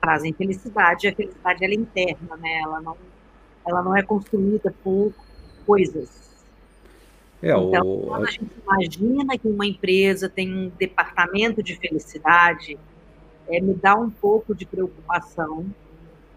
trazem 0.00 0.32
felicidade, 0.32 1.08
a 1.08 1.14
felicidade 1.14 1.64
ela 1.64 1.74
é 1.74 1.76
interna, 1.76 2.36
né, 2.36 2.60
ela 2.62 2.80
não, 2.80 2.96
ela 3.66 3.82
não 3.82 3.96
é 3.96 4.02
construída 4.02 4.74
por 4.82 5.12
coisas. 5.70 6.08
É, 7.40 7.50
então, 7.50 7.86
o... 7.86 8.06
quando 8.08 8.26
a 8.26 8.30
gente 8.30 8.50
imagina 8.66 9.38
que 9.38 9.46
uma 9.46 9.64
empresa 9.64 10.28
tem 10.28 10.52
um 10.52 10.68
departamento 10.70 11.62
de 11.62 11.76
felicidade, 11.76 12.76
é, 13.48 13.60
me 13.60 13.74
dá 13.74 13.94
um 13.94 14.10
pouco 14.10 14.52
de 14.52 14.66
preocupação, 14.66 15.64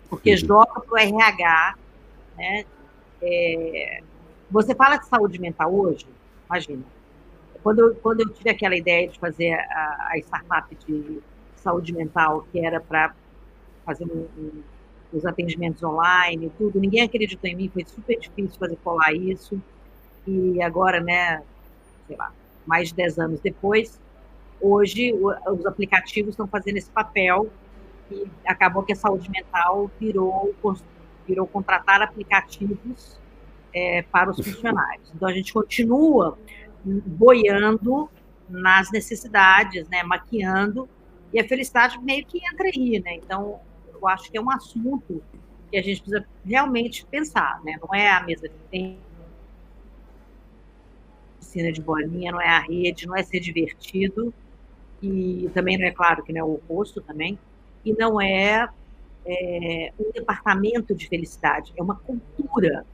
porque 0.07 0.31
uhum. 0.31 0.37
joga 0.37 0.79
para 0.81 0.93
o 0.93 0.97
RH. 0.97 1.75
Né? 2.37 2.65
É, 3.21 4.01
você 4.51 4.75
fala 4.75 4.97
de 4.97 5.07
saúde 5.07 5.39
mental 5.39 5.73
hoje? 5.73 6.05
Imagina. 6.47 6.83
Quando 7.63 7.79
eu, 7.79 7.95
quando 7.95 8.19
eu 8.21 8.29
tive 8.29 8.51
aquela 8.51 8.75
ideia 8.75 9.07
de 9.07 9.17
fazer 9.17 9.53
a, 9.53 10.09
a 10.11 10.17
startup 10.19 10.75
de 10.85 11.19
saúde 11.55 11.91
mental, 11.91 12.45
que 12.51 12.59
era 12.59 12.79
para 12.79 13.15
fazer 13.85 14.05
um, 14.05 14.27
um, 14.37 14.63
os 15.13 15.25
atendimentos 15.25 15.83
online 15.83 16.51
tudo, 16.57 16.79
ninguém 16.79 17.03
acreditou 17.03 17.49
em 17.49 17.55
mim, 17.55 17.69
foi 17.69 17.85
super 17.85 18.19
difícil 18.19 18.59
fazer 18.59 18.77
colar 18.83 19.13
isso. 19.13 19.61
E 20.27 20.61
agora, 20.61 20.99
né, 20.99 21.43
sei 22.07 22.15
lá, 22.15 22.31
mais 22.65 22.89
de 22.89 22.95
10 22.95 23.19
anos 23.19 23.39
depois, 23.39 23.99
hoje 24.59 25.13
os 25.13 25.65
aplicativos 25.65 26.31
estão 26.31 26.47
fazendo 26.47 26.77
esse 26.77 26.89
papel 26.89 27.49
e 28.09 28.25
acabou 28.45 28.83
que 28.83 28.93
a 28.93 28.95
saúde 28.95 29.29
mental 29.29 29.91
virou, 29.99 30.53
virou 31.27 31.47
contratar 31.47 32.01
aplicativos 32.01 33.19
é, 33.73 34.01
para 34.03 34.29
os 34.31 34.37
funcionários. 34.37 35.11
Então, 35.13 35.27
a 35.27 35.33
gente 35.33 35.51
continua 35.51 36.37
boiando 36.85 38.09
nas 38.49 38.91
necessidades, 38.91 39.87
né, 39.89 40.03
maquiando, 40.03 40.87
e 41.33 41.39
a 41.39 41.47
felicidade 41.47 41.99
meio 41.99 42.25
que 42.25 42.37
entra 42.45 42.67
aí, 42.67 43.01
né? 43.03 43.15
Então, 43.15 43.59
eu 44.03 44.07
acho 44.09 44.29
que 44.29 44.37
é 44.37 44.41
um 44.41 44.51
assunto 44.51 45.23
que 45.71 45.77
a 45.77 45.81
gente 45.81 46.01
precisa 46.01 46.25
realmente 46.45 47.05
pensar, 47.05 47.61
né? 47.63 47.77
Não 47.81 47.95
é 47.95 48.11
a 48.11 48.23
mesa 48.23 48.49
que 48.49 48.55
tem 48.69 48.99
piscina 51.39 51.71
de 51.71 51.81
bolinha, 51.81 52.31
não 52.31 52.41
é 52.41 52.49
a 52.49 52.59
rede, 52.59 53.07
não 53.07 53.15
é 53.15 53.23
ser 53.23 53.39
divertido, 53.39 54.33
e 55.01 55.49
também 55.53 55.77
não 55.77 55.85
é 55.85 55.91
claro 55.91 56.23
que 56.23 56.33
não 56.33 56.41
é 56.41 56.43
o 56.43 56.53
oposto 56.55 57.01
também, 57.01 57.39
e 57.85 57.93
não 57.93 58.19
é, 58.19 58.67
é 59.25 59.93
um 59.99 60.11
departamento 60.11 60.93
de 60.93 61.07
felicidade, 61.07 61.73
é 61.77 61.81
uma 61.81 61.95
cultura. 61.95 62.85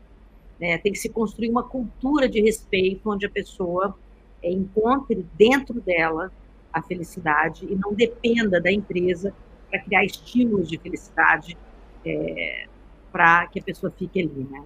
Né? 0.60 0.78
Tem 0.78 0.92
que 0.92 1.00
se 1.00 1.10
construir 1.10 1.50
uma 1.50 1.64
cultura 1.64 2.28
de 2.28 2.42
respeito 2.42 3.10
onde 3.10 3.26
a 3.26 3.30
pessoa 3.30 3.98
é, 4.44 4.52
encontre 4.52 5.26
dentro 5.38 5.80
dela 5.82 6.32
a 6.72 6.82
felicidade 6.82 7.66
e 7.66 7.76
não 7.76 7.94
dependa 7.94 8.62
da 8.62 8.72
empresa 8.72 9.34
para 9.70 9.80
criar 9.80 10.04
estímulos 10.04 10.68
de 10.68 10.78
felicidade 10.78 11.58
é, 12.06 12.68
para 13.12 13.48
que 13.48 13.60
a 13.60 13.64
pessoa 13.64 13.92
fique 13.92 14.20
ali, 14.20 14.48
né? 14.50 14.64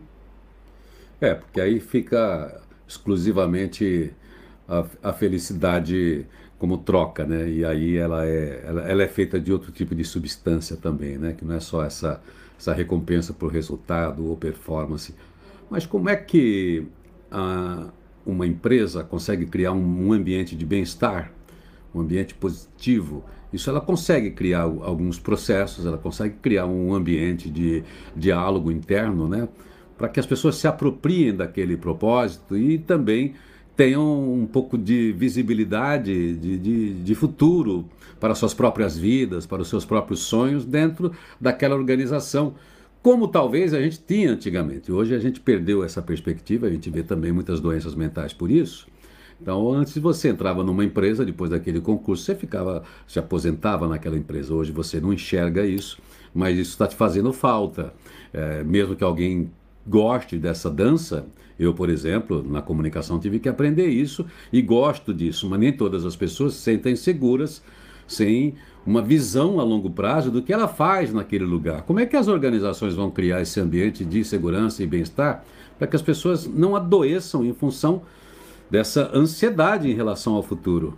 É, 1.22 1.34
porque 1.36 1.62
aí 1.62 1.80
fica 1.80 2.62
exclusivamente 2.88 4.14
a, 4.68 4.86
a 5.10 5.14
felicidade 5.14 6.26
como 6.58 6.78
troca, 6.78 7.26
né? 7.26 7.50
E 7.50 7.66
aí 7.66 7.98
ela 7.98 8.26
é, 8.26 8.64
ela, 8.66 8.82
ela, 8.84 9.04
é 9.04 9.08
feita 9.08 9.40
de 9.40 9.52
outro 9.52 9.72
tipo 9.72 9.94
de 9.96 10.04
substância 10.04 10.78
também, 10.78 11.18
né? 11.18 11.34
Que 11.34 11.44
não 11.46 11.56
é 11.56 11.60
só 11.60 11.84
essa, 11.84 12.22
essa 12.58 12.74
recompensa 12.74 13.34
por 13.34 13.52
resultado 13.52 14.26
ou 14.26 14.38
performance. 14.38 15.14
Mas 15.70 15.86
como 15.86 16.10
é 16.10 16.16
que 16.16 16.86
a, 17.32 17.90
uma 18.26 18.46
empresa 18.46 19.04
consegue 19.04 19.46
criar 19.46 19.72
um, 19.72 20.08
um 20.08 20.14
ambiente 20.14 20.56
de 20.56 20.66
bem-estar, 20.66 21.32
um 21.94 22.02
ambiente 22.02 22.34
positivo? 22.34 23.24
Isso 23.52 23.70
ela 23.70 23.80
consegue 23.80 24.32
criar 24.32 24.62
alguns 24.62 25.20
processos, 25.20 25.86
ela 25.86 25.98
consegue 25.98 26.36
criar 26.42 26.66
um 26.66 26.94
ambiente 26.94 27.50
de 27.50 27.84
diálogo 28.16 28.72
interno, 28.72 29.28
né? 29.28 29.48
Para 29.98 30.10
que 30.10 30.20
as 30.20 30.26
pessoas 30.26 30.56
se 30.56 30.68
apropriem 30.68 31.36
daquele 31.36 31.78
propósito 31.78 32.58
e 32.58 32.80
também 32.80 33.36
tenham 33.76 34.34
um 34.34 34.46
pouco 34.46 34.78
de 34.78 35.12
visibilidade, 35.14 36.36
de, 36.36 36.58
de, 36.58 36.94
de, 36.94 37.16
futuro 37.16 37.86
para 38.20 38.36
suas 38.36 38.54
próprias 38.54 38.98
vidas, 38.98 39.46
para 39.46 39.62
os 39.62 39.68
seus 39.68 39.86
próprios 39.86 40.22
sonhos 40.22 40.64
dentro 40.66 41.12
daquela 41.42 41.76
organização, 41.76 42.56
como 43.02 43.28
talvez 43.28 43.74
a 43.74 43.82
gente 43.82 44.00
tinha 44.00 44.32
antigamente. 44.32 44.92
Hoje 44.92 45.14
a 45.14 45.20
gente 45.20 45.40
perdeu 45.40 45.84
essa 45.84 46.02
perspectiva, 46.02 46.68
a 46.68 46.70
gente 46.70 46.90
vê 46.90 47.04
também 47.04 47.32
muitas 47.32 47.60
doenças 47.60 47.96
mentais 47.96 48.32
por 48.34 48.50
isso. 48.50 48.88
Então, 49.44 49.74
antes 49.74 49.98
você 49.98 50.30
entrava 50.30 50.64
numa 50.64 50.86
empresa, 50.86 51.26
depois 51.26 51.50
daquele 51.50 51.82
concurso, 51.82 52.24
você 52.24 52.34
ficava, 52.34 52.82
se 53.06 53.20
aposentava 53.20 53.90
naquela 53.90 54.18
empresa. 54.18 54.54
Hoje 54.54 54.72
você 54.72 55.02
não 55.02 55.12
enxerga 55.12 55.66
isso, 55.66 56.00
mas 56.34 56.58
isso 56.58 56.72
está 56.72 56.88
te 56.88 56.96
fazendo 56.96 57.34
falta. 57.34 57.94
É, 58.34 58.64
mesmo 58.64 58.96
que 58.96 59.04
alguém 59.04 59.52
goste 59.86 60.38
dessa 60.38 60.70
dança. 60.70 61.26
Eu, 61.60 61.74
por 61.74 61.90
exemplo, 61.90 62.42
na 62.42 62.62
comunicação 62.62 63.20
tive 63.20 63.38
que 63.38 63.50
aprender 63.50 63.88
isso 63.88 64.26
e 64.52 64.62
gosto 64.62 65.14
disso, 65.14 65.50
mas 65.50 65.60
nem 65.60 65.74
todas 65.74 66.06
as 66.06 66.16
pessoas 66.16 66.54
se 66.54 66.62
sentem 66.62 66.96
seguras 66.96 67.62
sem 68.08 68.56
uma 68.86 69.02
visão 69.02 69.60
a 69.60 69.64
longo 69.64 69.90
prazo 69.90 70.32
do 70.32 70.42
que 70.42 70.54
ela 70.54 70.70
faz 70.70 71.14
naquele 71.14 71.44
lugar. 71.44 71.82
Como 71.82 72.00
é 72.00 72.06
que 72.06 72.16
as 72.16 72.30
organizações 72.30 72.94
vão 72.94 73.12
criar 73.12 73.42
esse 73.42 73.60
ambiente 73.60 74.06
de 74.06 74.24
segurança 74.24 74.82
e 74.82 74.88
bem-estar 74.88 75.44
para 75.78 75.86
que 75.86 75.98
as 75.98 76.02
pessoas 76.02 76.48
não 76.48 76.78
adoeçam 76.78 77.46
em 77.46 77.54
função 77.54 78.04
dessa 78.70 79.10
ansiedade 79.13 79.89
em 79.89 79.93
relação 79.93 80.36
ao 80.36 80.43
futuro? 80.43 80.98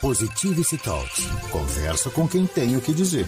Positivity 0.00 0.78
Talks. 0.78 1.26
Conversa 1.50 2.08
com 2.08 2.26
quem 2.26 2.46
tem 2.46 2.78
o 2.78 2.80
que 2.80 2.94
dizer 2.94 3.26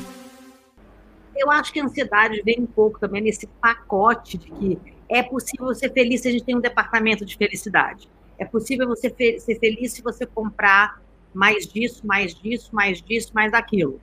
eu 1.38 1.50
acho 1.50 1.72
que 1.72 1.80
a 1.80 1.84
ansiedade 1.84 2.42
vem 2.42 2.60
um 2.60 2.66
pouco 2.66 2.98
também 2.98 3.22
nesse 3.22 3.46
pacote 3.46 4.38
de 4.38 4.50
que 4.50 4.78
é 5.08 5.22
possível 5.22 5.74
ser 5.74 5.92
feliz 5.92 6.20
se 6.20 6.28
a 6.28 6.32
gente 6.32 6.44
tem 6.44 6.56
um 6.56 6.60
departamento 6.60 7.24
de 7.24 7.36
felicidade. 7.36 8.08
É 8.38 8.44
possível 8.44 8.86
você 8.86 9.10
fe 9.10 9.40
ser 9.40 9.58
feliz 9.58 9.92
se 9.92 10.02
você 10.02 10.26
comprar 10.26 11.00
mais 11.32 11.66
disso, 11.66 12.06
mais 12.06 12.34
disso, 12.34 12.74
mais 12.74 13.02
disso, 13.02 13.32
mais 13.34 13.52
daquilo. 13.52 14.00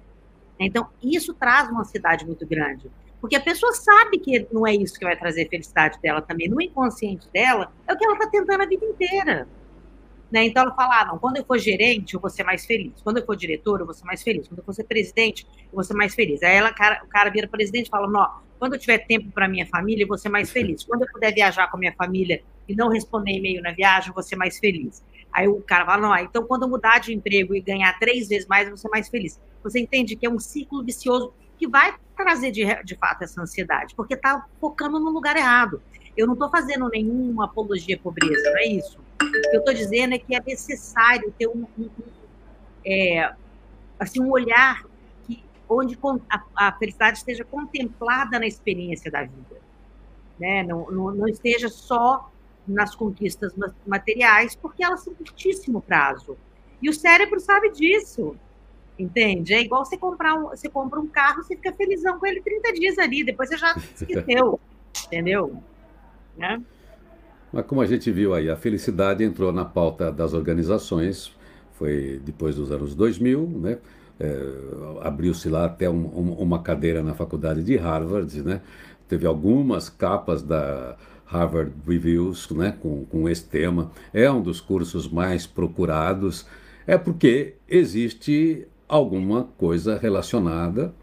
Então, 0.59 0.87
isso 1.01 1.33
traz 1.33 1.69
uma 1.69 1.81
ansiedade 1.81 2.25
muito 2.25 2.45
grande. 2.45 2.89
Porque 3.19 3.35
a 3.35 3.41
pessoa 3.41 3.73
sabe 3.73 4.19
que 4.19 4.47
não 4.51 4.67
é 4.67 4.75
isso 4.75 4.99
que 4.99 5.05
vai 5.05 5.17
trazer 5.17 5.49
felicidade 5.49 5.99
dela 6.01 6.21
também. 6.21 6.49
No 6.49 6.61
inconsciente 6.61 7.27
dela, 7.33 7.71
é 7.87 7.93
o 7.93 7.97
que 7.97 8.05
ela 8.05 8.13
está 8.13 8.29
tentando 8.29 8.61
a 8.61 8.65
vida 8.65 8.85
inteira. 8.85 9.47
Né? 10.35 10.47
Então 10.47 10.63
ela 10.63 10.75
fala: 10.75 10.99
ah, 10.99 11.05
não, 11.05 11.17
quando 11.17 11.37
eu 11.37 11.45
for 11.45 11.57
gerente, 11.57 12.13
eu 12.13 12.19
vou 12.19 12.29
ser 12.29 12.43
mais 12.43 12.65
feliz. 12.65 12.91
Quando 13.01 13.19
eu 13.19 13.25
for 13.25 13.37
diretor, 13.37 13.79
eu 13.79 13.85
vou 13.85 13.95
ser 13.95 14.03
mais 14.03 14.21
feliz. 14.21 14.49
Quando 14.49 14.59
eu 14.59 14.65
for 14.65 14.73
ser 14.73 14.83
presidente, 14.83 15.47
eu 15.47 15.71
vou 15.71 15.83
ser 15.83 15.93
mais 15.93 16.13
feliz. 16.13 16.43
Aí 16.43 16.57
ela, 16.57 16.73
cara, 16.73 17.01
o 17.05 17.07
cara 17.07 17.29
vira 17.29 17.47
presidente 17.47 17.87
e 17.87 17.89
fala: 17.89 18.05
não, 18.05 18.29
quando 18.59 18.73
eu 18.73 18.79
tiver 18.79 18.97
tempo 18.97 19.31
para 19.31 19.47
minha 19.47 19.65
família, 19.65 20.03
eu 20.03 20.07
vou 20.09 20.17
ser 20.17 20.27
mais 20.27 20.51
feliz. 20.51 20.83
Quando 20.83 21.03
eu 21.03 21.07
puder 21.07 21.33
viajar 21.33 21.71
com 21.71 21.77
a 21.77 21.79
minha 21.79 21.93
família 21.93 22.43
e 22.67 22.75
não 22.75 22.89
responder 22.89 23.31
e-mail 23.31 23.61
na 23.61 23.71
viagem, 23.71 24.09
eu 24.09 24.13
vou 24.13 24.21
ser 24.23 24.35
mais 24.35 24.59
feliz. 24.59 25.01
Aí 25.31 25.47
o 25.47 25.61
cara 25.61 25.85
fala: 25.85 26.01
não, 26.01 26.17
então 26.17 26.43
quando 26.43 26.63
eu 26.63 26.67
mudar 26.67 26.99
de 26.99 27.13
emprego 27.13 27.55
e 27.55 27.61
ganhar 27.61 27.97
três 27.97 28.27
vezes 28.27 28.45
mais, 28.45 28.65
eu 28.65 28.71
vou 28.71 28.77
ser 28.77 28.89
mais 28.89 29.07
feliz. 29.07 29.39
Você 29.63 29.79
entende 29.79 30.17
que 30.17 30.25
é 30.25 30.29
um 30.29 30.37
ciclo 30.37 30.83
vicioso 30.83 31.31
que 31.57 31.65
vai 31.65 31.95
trazer 32.17 32.51
de, 32.51 32.65
de 32.83 32.95
fato 32.95 33.23
essa 33.23 33.41
ansiedade, 33.41 33.95
porque 33.95 34.15
está 34.15 34.45
focando 34.59 34.99
no 34.99 35.11
lugar 35.11 35.37
errado. 35.37 35.81
Eu 36.17 36.27
não 36.27 36.33
estou 36.33 36.49
fazendo 36.49 36.89
nenhuma 36.89 37.45
apologia 37.45 37.95
à 37.95 37.99
pobreza, 37.99 38.51
não 38.51 38.57
é 38.57 38.65
isso. 38.65 39.04
O 39.27 39.31
que 39.31 39.55
eu 39.55 39.59
estou 39.59 39.73
dizendo 39.73 40.13
é 40.15 40.19
que 40.19 40.35
é 40.35 40.41
necessário 40.45 41.33
ter 41.37 41.47
um, 41.47 41.65
um, 41.77 41.83
um 41.83 41.89
é, 42.85 43.33
assim, 43.99 44.21
um 44.21 44.29
olhar 44.29 44.85
que, 45.25 45.43
onde 45.67 45.97
a, 46.29 46.43
a, 46.55 46.71
felicidade 46.73 47.17
esteja 47.17 47.43
contemplada 47.43 48.39
na 48.39 48.45
experiência 48.45 49.09
da 49.09 49.21
vida. 49.21 49.61
Né? 50.39 50.63
Não, 50.63 50.89
não, 50.91 51.11
não 51.11 51.27
esteja 51.27 51.69
só 51.69 52.31
nas 52.67 52.95
conquistas 52.95 53.53
materiais, 53.85 54.55
porque 54.55 54.83
elas 54.83 55.03
são 55.03 55.13
curtíssimo 55.13 55.81
prazo. 55.81 56.37
E 56.81 56.89
o 56.89 56.93
cérebro 56.93 57.39
sabe 57.39 57.71
disso. 57.71 58.35
Entende? 58.97 59.53
É 59.53 59.61
igual 59.61 59.83
você 59.85 59.97
comprar 59.97 60.35
um, 60.35 60.49
você 60.49 60.69
compra 60.69 60.99
um 60.99 61.07
carro, 61.07 61.43
você 61.43 61.55
fica 61.55 61.73
felizão 61.73 62.17
com 62.17 62.25
ele 62.25 62.41
30 62.41 62.73
dias 62.73 62.97
ali, 62.97 63.25
depois 63.25 63.49
você 63.49 63.57
já 63.57 63.75
esqueceu. 63.93 64.59
entendeu? 65.05 65.61
Né? 66.37 66.61
Mas 67.55 67.65
como 67.67 67.79
a 67.79 67.85
gente 67.85 68.11
viu 68.11 68.33
aí, 68.33 68.49
a 68.49 68.57
felicidade 68.57 69.23
entrou 69.23 69.49
na 69.49 69.63
pauta 69.63 70.11
das 70.11 70.33
organizações, 70.33 71.31
foi 71.79 72.21
depois 72.25 72.57
dos 72.57 72.69
anos 72.69 72.93
2000, 72.93 73.47
né? 73.47 73.77
É, 74.19 74.51
abriu-se 75.01 75.47
lá 75.47 75.63
até 75.63 75.89
um, 75.89 76.05
um, 76.05 76.33
uma 76.33 76.61
cadeira 76.61 77.01
na 77.01 77.13
faculdade 77.13 77.63
de 77.63 77.77
Harvard, 77.77 78.41
né? 78.41 78.59
Teve 79.07 79.25
algumas 79.25 79.87
capas 79.87 80.43
da 80.43 80.97
Harvard 81.25 81.71
Reviews, 81.87 82.49
né? 82.49 82.75
Com, 82.81 83.05
com 83.05 83.29
esse 83.29 83.45
tema. 83.45 83.89
É 84.13 84.29
um 84.29 84.41
dos 84.41 84.59
cursos 84.59 85.07
mais 85.07 85.47
procurados. 85.47 86.45
É 86.85 86.97
porque 86.97 87.53
existe 87.69 88.67
alguma 88.85 89.45
coisa 89.57 89.97
relacionada 89.97 90.93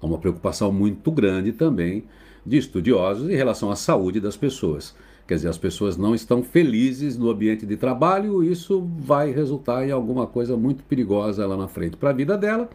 a 0.00 0.06
uma 0.06 0.16
preocupação 0.16 0.72
muito 0.72 1.10
grande 1.10 1.52
também 1.52 2.04
de 2.46 2.56
estudiosos 2.56 3.28
em 3.28 3.36
relação 3.36 3.70
à 3.70 3.76
saúde 3.76 4.20
das 4.20 4.38
pessoas. 4.38 4.96
Quer 5.28 5.34
dizer, 5.34 5.48
as 5.48 5.58
pessoas 5.58 5.98
não 5.98 6.14
estão 6.14 6.42
felizes 6.42 7.18
no 7.18 7.28
ambiente 7.28 7.66
de 7.66 7.76
trabalho, 7.76 8.42
isso 8.42 8.80
vai 8.96 9.30
resultar 9.30 9.86
em 9.86 9.90
alguma 9.90 10.26
coisa 10.26 10.56
muito 10.56 10.82
perigosa 10.84 11.46
lá 11.46 11.54
na 11.54 11.68
frente 11.68 11.98
para 11.98 12.08
a 12.08 12.14
vida 12.14 12.34
dela 12.34 12.66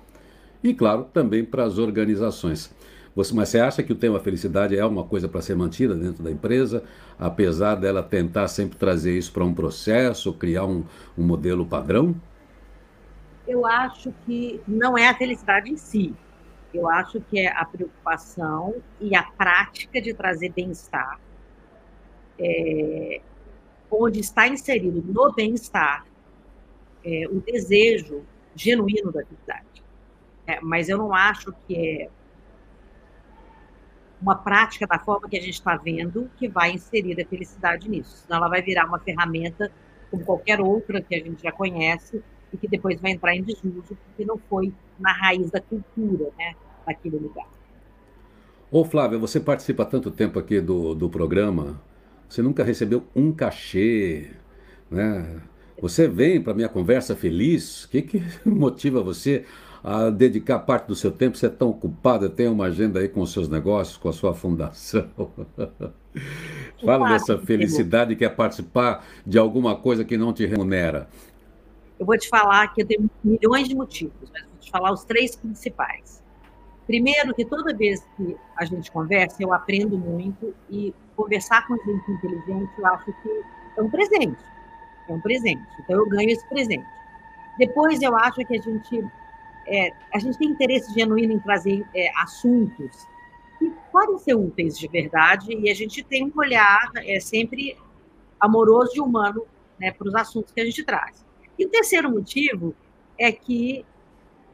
e, 0.63 0.71
claro, 0.71 1.05
também 1.11 1.43
para 1.43 1.63
as 1.63 1.79
organizações. 1.79 2.71
Você, 3.15 3.33
mas 3.33 3.49
você 3.49 3.59
acha 3.59 3.81
que 3.81 3.91
o 3.91 3.95
tema 3.95 4.19
felicidade 4.19 4.77
é 4.77 4.85
uma 4.85 5.03
coisa 5.03 5.27
para 5.27 5.41
ser 5.41 5.55
mantida 5.55 5.95
dentro 5.95 6.23
da 6.23 6.29
empresa, 6.29 6.83
apesar 7.17 7.73
dela 7.73 8.03
tentar 8.03 8.47
sempre 8.47 8.77
trazer 8.77 9.17
isso 9.17 9.33
para 9.33 9.43
um 9.43 9.53
processo, 9.53 10.31
criar 10.31 10.65
um, 10.65 10.83
um 11.17 11.23
modelo 11.23 11.65
padrão? 11.65 12.15
Eu 13.47 13.65
acho 13.65 14.13
que 14.27 14.61
não 14.67 14.95
é 14.95 15.07
a 15.07 15.15
felicidade 15.15 15.71
em 15.71 15.77
si, 15.77 16.13
eu 16.71 16.87
acho 16.87 17.19
que 17.19 17.39
é 17.39 17.51
a 17.51 17.65
preocupação 17.65 18.75
e 19.01 19.15
a 19.15 19.23
prática 19.23 19.99
de 19.99 20.13
trazer 20.13 20.51
bem-estar, 20.55 21.19
é, 22.39 23.21
onde 23.89 24.19
está 24.19 24.47
inserido 24.47 25.03
no 25.05 25.31
bem-estar 25.33 26.05
é, 27.03 27.27
o 27.29 27.39
desejo 27.41 28.23
genuíno 28.55 29.11
da 29.11 29.23
felicidade. 29.23 29.83
É, 30.45 30.59
mas 30.61 30.89
eu 30.89 30.97
não 30.97 31.13
acho 31.13 31.53
que 31.67 31.75
é 31.75 32.09
uma 34.21 34.35
prática 34.35 34.87
da 34.87 34.97
forma 34.97 35.27
que 35.27 35.37
a 35.37 35.41
gente 35.41 35.55
está 35.55 35.75
vendo 35.75 36.29
que 36.37 36.47
vai 36.47 36.71
inserir 36.71 37.21
a 37.21 37.25
felicidade 37.25 37.89
nisso. 37.89 38.17
Senão 38.17 38.37
ela 38.37 38.47
vai 38.47 38.61
virar 38.61 38.85
uma 38.85 38.99
ferramenta 38.99 39.71
como 40.09 40.23
qualquer 40.23 40.61
outra 40.61 41.01
que 41.01 41.15
a 41.15 41.19
gente 41.19 41.43
já 41.43 41.51
conhece 41.51 42.23
e 42.51 42.57
que 42.57 42.67
depois 42.67 43.01
vai 43.01 43.11
entrar 43.11 43.35
em 43.35 43.43
desuso 43.43 43.97
porque 44.05 44.23
não 44.25 44.37
foi 44.37 44.73
na 44.99 45.11
raiz 45.11 45.49
da 45.51 45.59
cultura, 45.59 46.29
né? 46.37 46.55
naquele 46.85 47.17
lugar. 47.17 47.47
Ô 48.71 48.83
Flávia, 48.85 49.17
você 49.17 49.39
participa 49.39 49.83
há 49.83 49.85
tanto 49.85 50.09
tempo 50.11 50.39
aqui 50.39 50.59
do, 50.59 50.95
do 50.95 51.09
programa, 51.09 51.81
você 52.33 52.41
nunca 52.41 52.63
recebeu 52.63 53.03
um 53.15 53.31
cachê, 53.31 54.31
né? 54.89 55.39
Você 55.79 56.07
vem 56.07 56.41
para 56.41 56.55
minha 56.55 56.67
conversa 56.67 57.15
feliz? 57.15 57.83
O 57.83 57.89
que, 57.89 58.01
que 58.01 58.23
motiva 58.43 59.03
você 59.03 59.45
a 59.83 60.09
dedicar 60.09 60.57
parte 60.57 60.87
do 60.87 60.95
seu 60.95 61.11
tempo? 61.11 61.37
Você 61.37 61.45
é 61.45 61.49
tão 61.49 61.69
ocupada, 61.69 62.27
tem 62.27 62.47
uma 62.47 62.65
agenda 62.65 62.99
aí 62.99 63.07
com 63.07 63.21
os 63.21 63.31
seus 63.31 63.47
negócios, 63.47 63.97
com 63.97 64.09
a 64.09 64.13
sua 64.13 64.33
fundação. 64.33 65.07
Fala 66.83 67.09
dessa 67.09 67.37
felicidade 67.37 68.15
que 68.15 68.25
é 68.25 68.29
participar 68.29 69.05
de 69.23 69.37
alguma 69.37 69.75
coisa 69.75 70.03
que 70.03 70.17
não 70.17 70.33
te 70.33 70.43
remunera. 70.43 71.07
Eu 71.99 72.05
vou 72.07 72.17
te 72.17 72.27
falar 72.29 72.73
que 72.73 72.81
eu 72.81 72.87
tenho 72.87 73.11
milhões 73.23 73.69
de 73.69 73.75
motivos, 73.75 74.31
mas 74.33 74.41
vou 74.41 74.59
te 74.59 74.71
falar 74.71 74.91
os 74.91 75.03
três 75.03 75.35
principais. 75.35 76.22
Primeiro, 76.85 77.33
que 77.33 77.45
toda 77.45 77.75
vez 77.75 78.05
que 78.17 78.37
a 78.57 78.65
gente 78.65 78.91
conversa, 78.91 79.41
eu 79.41 79.53
aprendo 79.53 79.97
muito 79.97 80.53
e 80.69 80.93
conversar 81.15 81.65
com 81.67 81.77
gente 81.77 82.11
inteligente, 82.11 82.71
eu 82.77 82.85
acho 82.87 83.05
que 83.05 83.43
é 83.77 83.81
um 83.81 83.89
presente. 83.89 84.43
É 85.07 85.13
um 85.13 85.19
presente. 85.19 85.63
Então, 85.79 85.97
eu 85.97 86.07
ganho 86.07 86.29
esse 86.29 86.47
presente. 86.47 86.85
Depois, 87.57 88.01
eu 88.01 88.15
acho 88.15 88.45
que 88.45 88.57
a 88.57 88.61
gente 88.61 89.05
é, 89.67 89.91
a 90.13 90.19
gente 90.19 90.37
tem 90.37 90.49
interesse 90.49 90.93
genuíno 90.93 91.33
em 91.33 91.39
trazer 91.39 91.85
é, 91.95 92.11
assuntos 92.21 93.07
que 93.57 93.71
podem 93.91 94.17
ser 94.17 94.35
úteis 94.35 94.77
de 94.77 94.87
verdade 94.87 95.53
e 95.53 95.69
a 95.69 95.73
gente 95.73 96.03
tem 96.03 96.25
um 96.25 96.31
olhar 96.35 96.91
é, 96.97 97.19
sempre 97.19 97.77
amoroso 98.39 98.91
e 98.95 98.99
humano 98.99 99.45
né, 99.79 99.91
para 99.91 100.07
os 100.07 100.15
assuntos 100.15 100.51
que 100.51 100.59
a 100.59 100.65
gente 100.65 100.83
traz. 100.83 101.25
E 101.57 101.65
o 101.65 101.69
terceiro 101.69 102.11
motivo 102.11 102.75
é 103.17 103.31
que 103.31 103.85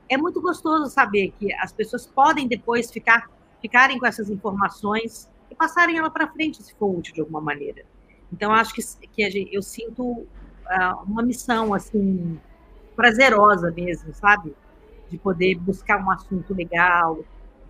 é 0.09 0.17
muito 0.17 0.41
gostoso 0.41 0.89
saber 0.89 1.31
que 1.39 1.53
as 1.53 1.71
pessoas 1.71 2.07
podem 2.07 2.47
depois 2.47 2.91
ficar, 2.91 3.29
ficarem 3.61 3.99
com 3.99 4.05
essas 4.05 4.29
informações 4.29 5.29
e 5.49 5.55
passarem 5.55 5.97
ela 5.97 6.09
para 6.09 6.27
frente 6.27 6.61
se 6.63 6.73
for 6.73 6.97
útil 6.97 7.13
de 7.13 7.21
alguma 7.21 7.39
maneira. 7.39 7.85
Então, 8.33 8.51
acho 8.51 8.73
que, 8.73 8.81
que 9.07 9.49
eu 9.51 9.61
sinto 9.61 10.03
uh, 10.03 11.03
uma 11.05 11.21
missão, 11.21 11.73
assim, 11.73 12.39
prazerosa 12.95 13.71
mesmo, 13.71 14.13
sabe? 14.13 14.55
De 15.09 15.17
poder 15.17 15.55
buscar 15.55 16.03
um 16.03 16.11
assunto 16.11 16.53
legal, 16.53 17.19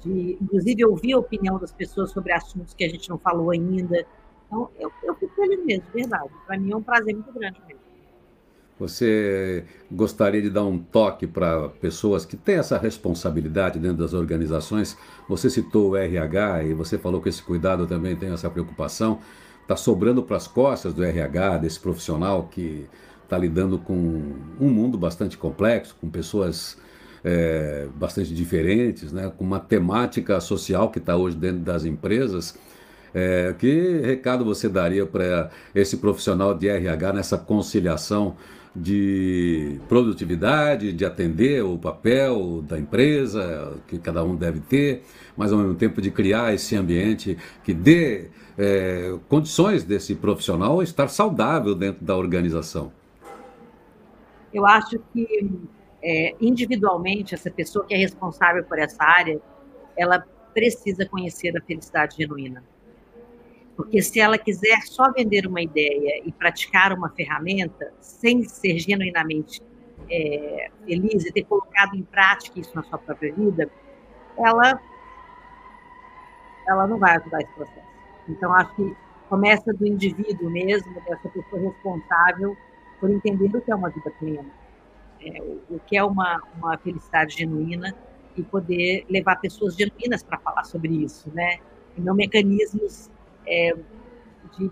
de, 0.01 0.37
inclusive, 0.41 0.85
ouvir 0.85 1.13
a 1.13 1.19
opinião 1.19 1.57
das 1.59 1.71
pessoas 1.71 2.11
sobre 2.11 2.33
assuntos 2.33 2.73
que 2.73 2.83
a 2.83 2.89
gente 2.89 3.09
não 3.09 3.17
falou 3.17 3.51
ainda. 3.51 4.05
Então, 4.47 4.69
eu, 4.79 4.91
eu 5.03 5.15
fico 5.15 5.33
feliz 5.35 5.63
mesmo, 5.65 5.85
verdade. 5.93 6.29
Para 6.45 6.57
mim 6.57 6.71
é 6.71 6.75
um 6.75 6.83
prazer 6.83 7.13
muito 7.13 7.31
grande 7.31 7.61
mesmo. 7.67 7.78
Você 8.79 9.65
gostaria 9.91 10.41
de 10.41 10.49
dar 10.49 10.63
um 10.63 10.79
toque 10.79 11.27
para 11.27 11.67
pessoas 11.67 12.25
que 12.25 12.37
têm 12.37 12.55
essa 12.55 12.77
responsabilidade 12.77 13.77
dentro 13.77 13.97
das 13.97 14.13
organizações? 14.13 14.97
Você 15.27 15.49
citou 15.49 15.91
o 15.91 15.97
RH 15.97 16.63
e 16.63 16.73
você 16.73 16.97
falou 16.97 17.21
que 17.21 17.27
esse 17.27 17.43
cuidado 17.43 17.85
também 17.85 18.15
tem 18.15 18.31
essa 18.31 18.49
preocupação. 18.49 19.19
Está 19.61 19.75
sobrando 19.75 20.23
para 20.23 20.37
as 20.37 20.47
costas 20.47 20.93
do 20.93 21.03
RH, 21.03 21.57
desse 21.57 21.79
profissional 21.79 22.47
que 22.49 22.87
está 23.21 23.37
lidando 23.37 23.77
com 23.77 23.93
um 24.59 24.69
mundo 24.69 24.97
bastante 24.97 25.37
complexo, 25.37 25.95
com 25.99 26.09
pessoas 26.09 26.77
é, 27.23 27.87
bastante 27.95 28.33
diferentes, 28.33 29.11
né? 29.11 29.31
com 29.37 29.43
uma 29.43 29.59
temática 29.59 30.39
social 30.39 30.89
que 30.89 30.99
está 30.99 31.17
hoje 31.17 31.35
dentro 31.35 31.59
das 31.59 31.83
empresas. 31.83 32.57
É, 33.13 33.55
que 33.57 34.01
recado 34.03 34.45
você 34.45 34.69
daria 34.69 35.05
para 35.05 35.49
esse 35.73 35.97
profissional 35.97 36.53
de 36.53 36.69
RH 36.69 37.13
nessa 37.13 37.37
conciliação 37.37 38.35
de 38.75 39.79
produtividade, 39.87 40.93
de 40.93 41.05
atender 41.05 41.63
o 41.63 41.77
papel 41.77 42.61
da 42.61 42.77
empresa 42.77 43.77
que 43.87 43.97
cada 43.97 44.23
um 44.23 44.35
deve 44.35 44.59
ter, 44.59 45.03
mas 45.35 45.51
ao 45.51 45.57
mesmo 45.57 45.75
tempo 45.75 46.01
de 46.01 46.11
criar 46.11 46.53
esse 46.53 46.75
ambiente 46.75 47.37
que 47.63 47.73
dê 47.73 48.29
é, 48.57 49.17
condições 49.27 49.83
desse 49.83 50.15
profissional 50.15 50.83
estar 50.83 51.07
saudável 51.07 51.73
dentro 51.73 52.05
da 52.05 52.15
organização? 52.15 52.91
Eu 54.53 54.65
acho 54.65 54.99
que 55.13 55.49
é, 56.01 56.35
individualmente 56.39 57.33
essa 57.33 57.49
pessoa 57.49 57.85
que 57.85 57.93
é 57.93 57.97
responsável 57.97 58.63
por 58.63 58.79
essa 58.79 59.03
área, 59.03 59.39
ela 59.97 60.23
precisa 60.53 61.05
conhecer 61.05 61.55
a 61.57 61.61
felicidade 61.61 62.17
genuína. 62.17 62.63
Porque 63.79 64.01
se 64.01 64.19
ela 64.19 64.37
quiser 64.37 64.81
só 64.81 65.09
vender 65.09 65.47
uma 65.47 65.61
ideia 65.61 66.21
e 66.25 66.33
praticar 66.33 66.91
uma 66.91 67.09
ferramenta, 67.11 67.93
sem 68.01 68.43
ser 68.43 68.77
genuinamente 68.77 69.61
é, 70.11 70.69
feliz 70.85 71.25
e 71.25 71.31
ter 71.31 71.45
colocado 71.45 71.95
em 71.95 72.03
prática 72.03 72.59
isso 72.59 72.75
na 72.75 72.83
sua 72.83 72.97
própria 72.97 73.33
vida, 73.33 73.71
ela, 74.37 74.77
ela 76.67 76.87
não 76.87 76.99
vai 76.99 77.15
ajudar 77.15 77.39
esse 77.39 77.53
processo. 77.53 77.87
Então, 78.27 78.53
acho 78.53 78.75
que 78.75 78.97
começa 79.29 79.71
do 79.71 79.87
indivíduo 79.87 80.49
mesmo, 80.49 80.93
dessa 80.95 81.29
pessoa 81.29 81.61
responsável 81.61 82.57
por 82.99 83.09
entender 83.09 83.45
o 83.45 83.61
que 83.61 83.71
é 83.71 83.75
uma 83.75 83.89
vida 83.89 84.11
plena, 84.19 84.51
é, 85.21 85.41
o, 85.41 85.75
o, 85.75 85.79
que 85.87 85.95
é 85.95 86.03
uma, 86.03 86.43
uma 86.57 86.77
felicidade 86.79 87.37
genuína 87.37 87.95
e 88.35 88.43
poder 88.43 89.05
levar 89.09 89.37
pessoas 89.37 89.77
genuínas 89.77 90.21
para 90.21 90.37
falar 90.37 90.65
sobre 90.65 90.91
isso, 91.01 91.31
né? 91.33 91.59
E 91.97 92.01
não 92.01 92.13
mecanismos 92.13 93.09
é, 93.45 93.75
de, 94.57 94.71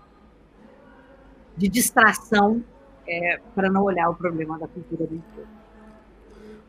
de 1.56 1.68
distração 1.68 2.62
é, 3.06 3.40
para 3.54 3.70
não 3.70 3.82
olhar 3.82 4.08
o 4.10 4.14
problema 4.14 4.58
da 4.58 4.68
cultura 4.68 5.06
do. 5.06 5.22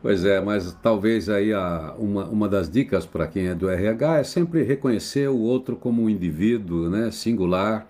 Pois 0.02 0.24
é, 0.24 0.40
mas 0.40 0.72
talvez 0.82 1.28
aí 1.28 1.52
a, 1.52 1.94
uma, 1.98 2.24
uma 2.24 2.48
das 2.48 2.70
dicas 2.70 3.04
para 3.04 3.26
quem 3.26 3.48
é 3.48 3.54
do 3.54 3.68
RH 3.68 4.18
é 4.18 4.24
sempre 4.24 4.62
reconhecer 4.62 5.28
o 5.28 5.38
outro 5.38 5.76
como 5.76 6.02
um 6.02 6.08
indivíduo 6.08 6.88
né, 6.88 7.10
singular 7.10 7.86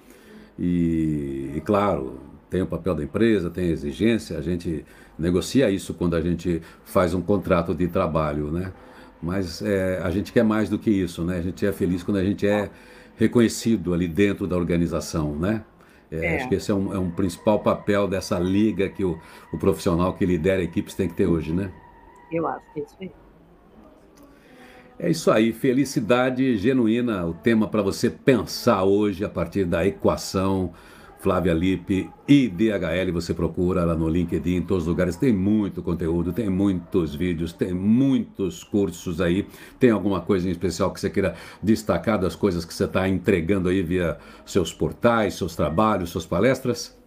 e, 0.59 1.53
e, 1.55 1.61
claro, 1.65 2.21
tem 2.51 2.61
o 2.61 2.67
papel 2.67 2.97
da 2.97 3.05
empresa, 3.05 3.49
tem 3.49 3.69
a 3.69 3.73
exigência, 3.73 4.37
a 4.37 4.43
gente 4.43 4.85
negocia 5.17 5.71
isso 5.71 5.95
quando 5.95 6.17
a 6.17 6.21
gente 6.21 6.61
faz 6.85 7.15
um 7.15 7.23
contrato 7.23 7.75
de 7.75 7.87
trabalho, 7.87 8.51
né? 8.51 8.73
Mas 9.23 9.63
é, 9.63 10.01
a 10.03 10.11
gente 10.11 10.33
quer 10.33 10.43
mais 10.43 10.69
do 10.69 10.79
que 10.79 10.91
isso, 10.91 11.25
né? 11.25 11.39
A 11.39 11.43
gente 11.43 11.65
é 11.65 11.73
feliz 11.73 12.03
quando 12.03 12.17
a 12.17 12.25
gente 12.25 12.47
é 12.47 12.71
reconhecido 13.21 13.93
ali 13.93 14.09
dentro 14.09 14.47
da 14.47 14.57
organização, 14.57 15.37
né? 15.37 15.63
É, 16.11 16.25
é. 16.25 16.37
Acho 16.37 16.49
que 16.49 16.55
esse 16.55 16.71
é 16.71 16.75
um, 16.75 16.95
é 16.95 16.99
um, 16.99 17.11
principal 17.11 17.61
papel 17.61 18.09
dessa 18.09 18.39
liga 18.39 18.89
que 18.89 19.05
o, 19.05 19.21
o, 19.53 19.59
profissional 19.59 20.15
que 20.15 20.25
lidera 20.25 20.63
equipes 20.63 20.95
tem 20.95 21.07
que 21.07 21.15
ter 21.15 21.27
hoje, 21.27 21.53
né? 21.53 21.71
Eu 22.33 22.47
acho 22.49 22.65
que 22.73 22.81
é 22.81 22.83
isso 22.83 22.97
aí. 23.01 23.11
É 24.99 25.11
isso 25.11 25.31
aí, 25.31 25.53
felicidade 25.53 26.57
genuína, 26.57 27.25
o 27.27 27.33
tema 27.33 27.69
para 27.69 27.81
você 27.81 28.11
pensar 28.11 28.85
hoje 28.85 29.25
a 29.25 29.29
partir 29.29 29.65
da 29.65 29.87
equação 29.87 30.73
Flávia 31.21 31.53
Lippe 31.53 32.11
e 32.27 32.49
DHL, 32.49 33.13
você 33.13 33.35
procura 33.35 33.85
lá 33.85 33.95
no 33.95 34.09
LinkedIn, 34.09 34.57
em 34.57 34.63
todos 34.63 34.85
os 34.85 34.89
lugares, 34.89 35.17
tem 35.17 35.35
muito 35.35 35.83
conteúdo, 35.83 36.33
tem 36.33 36.49
muitos 36.49 37.15
vídeos, 37.15 37.53
tem 37.53 37.75
muitos 37.75 38.65
cursos 38.65 39.21
aí. 39.21 39.47
Tem 39.79 39.91
alguma 39.91 40.23
coisa 40.23 40.49
em 40.49 40.51
especial 40.51 40.91
que 40.91 40.99
você 40.99 41.11
queira 41.11 41.35
destacar 41.63 42.19
das 42.19 42.35
coisas 42.35 42.65
que 42.65 42.73
você 42.73 42.85
está 42.85 43.07
entregando 43.07 43.69
aí 43.69 43.83
via 43.83 44.17
seus 44.47 44.73
portais, 44.73 45.35
seus 45.35 45.55
trabalhos, 45.55 46.09
suas 46.09 46.25
palestras? 46.25 46.99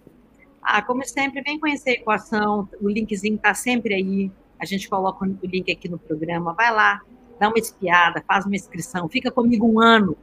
Ah, 0.61 0.83
como 0.83 1.03
sempre, 1.03 1.41
vem 1.41 1.59
conhecer 1.59 1.89
a 1.89 1.93
equação, 1.93 2.69
o 2.79 2.87
linkzinho 2.87 3.35
está 3.35 3.55
sempre 3.55 3.95
aí, 3.95 4.31
a 4.59 4.65
gente 4.65 4.87
coloca 4.87 5.25
o 5.25 5.47
link 5.47 5.71
aqui 5.71 5.89
no 5.89 5.97
programa, 5.97 6.53
vai 6.53 6.71
lá, 6.71 7.01
dá 7.39 7.47
uma 7.49 7.57
espiada, 7.57 8.23
faz 8.27 8.45
uma 8.45 8.55
inscrição, 8.55 9.09
fica 9.09 9.31
comigo 9.31 9.67
um 9.67 9.81
ano. 9.81 10.15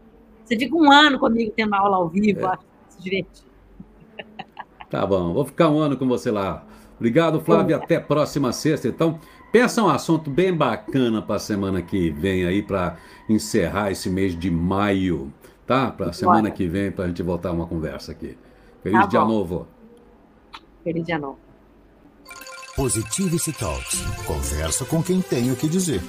Você 0.45 0.57
fica 0.57 0.77
um 0.77 0.93
ano 0.93 1.19
comigo 1.19 1.53
tendo 1.57 1.75
aula 1.75 1.97
ao 1.97 2.09
vivo, 2.09 2.41
é. 2.41 2.47
acho 2.47 2.59
que 2.59 2.95
se 2.95 3.03
divertir. 3.03 3.50
Tá 4.91 5.07
bom, 5.07 5.33
vou 5.33 5.45
ficar 5.45 5.71
um 5.71 5.79
ano 5.79 5.97
com 5.97 6.07
você 6.07 6.31
lá. 6.31 6.65
Obrigado, 6.97 7.41
Flávio. 7.41 7.77
Até 7.77 7.99
próxima 7.99 8.53
sexta. 8.53 8.89
Então, 8.89 9.19
pensa 9.53 9.83
um 9.83 9.89
assunto 9.89 10.29
bem 10.29 10.53
bacana 10.53 11.23
para 11.23 11.37
a 11.37 11.39
semana 11.39 11.81
que 11.81 12.11
vem 12.11 12.45
aí, 12.45 12.63
para 12.63 12.97
encerrar 13.29 13.91
esse 13.91 14.11
mês 14.11 14.39
de 14.39 14.51
maio, 14.51 15.33
tá? 15.67 15.91
Para 15.91 16.11
a 16.11 16.13
semana 16.13 16.51
que 16.51 16.67
vem, 16.67 16.91
para 16.91 17.05
a 17.05 17.09
gente 17.09 17.23
voltar 17.23 17.53
uma 17.53 17.67
conversa 17.67 18.13
aqui. 18.13 18.37
Feliz 18.83 19.01
tá 19.01 19.07
dia 19.07 19.21
novo. 19.21 19.67
Feliz 20.83 21.07
dia 21.07 21.19
novo. 21.19 21.39
Positivity 22.77 23.53
Talks. 23.53 24.03
Conversa 24.27 24.85
com 24.85 25.03
quem 25.03 25.23
tem 25.23 25.53
o 25.53 25.57
que 25.57 25.69
dizer. 25.69 26.03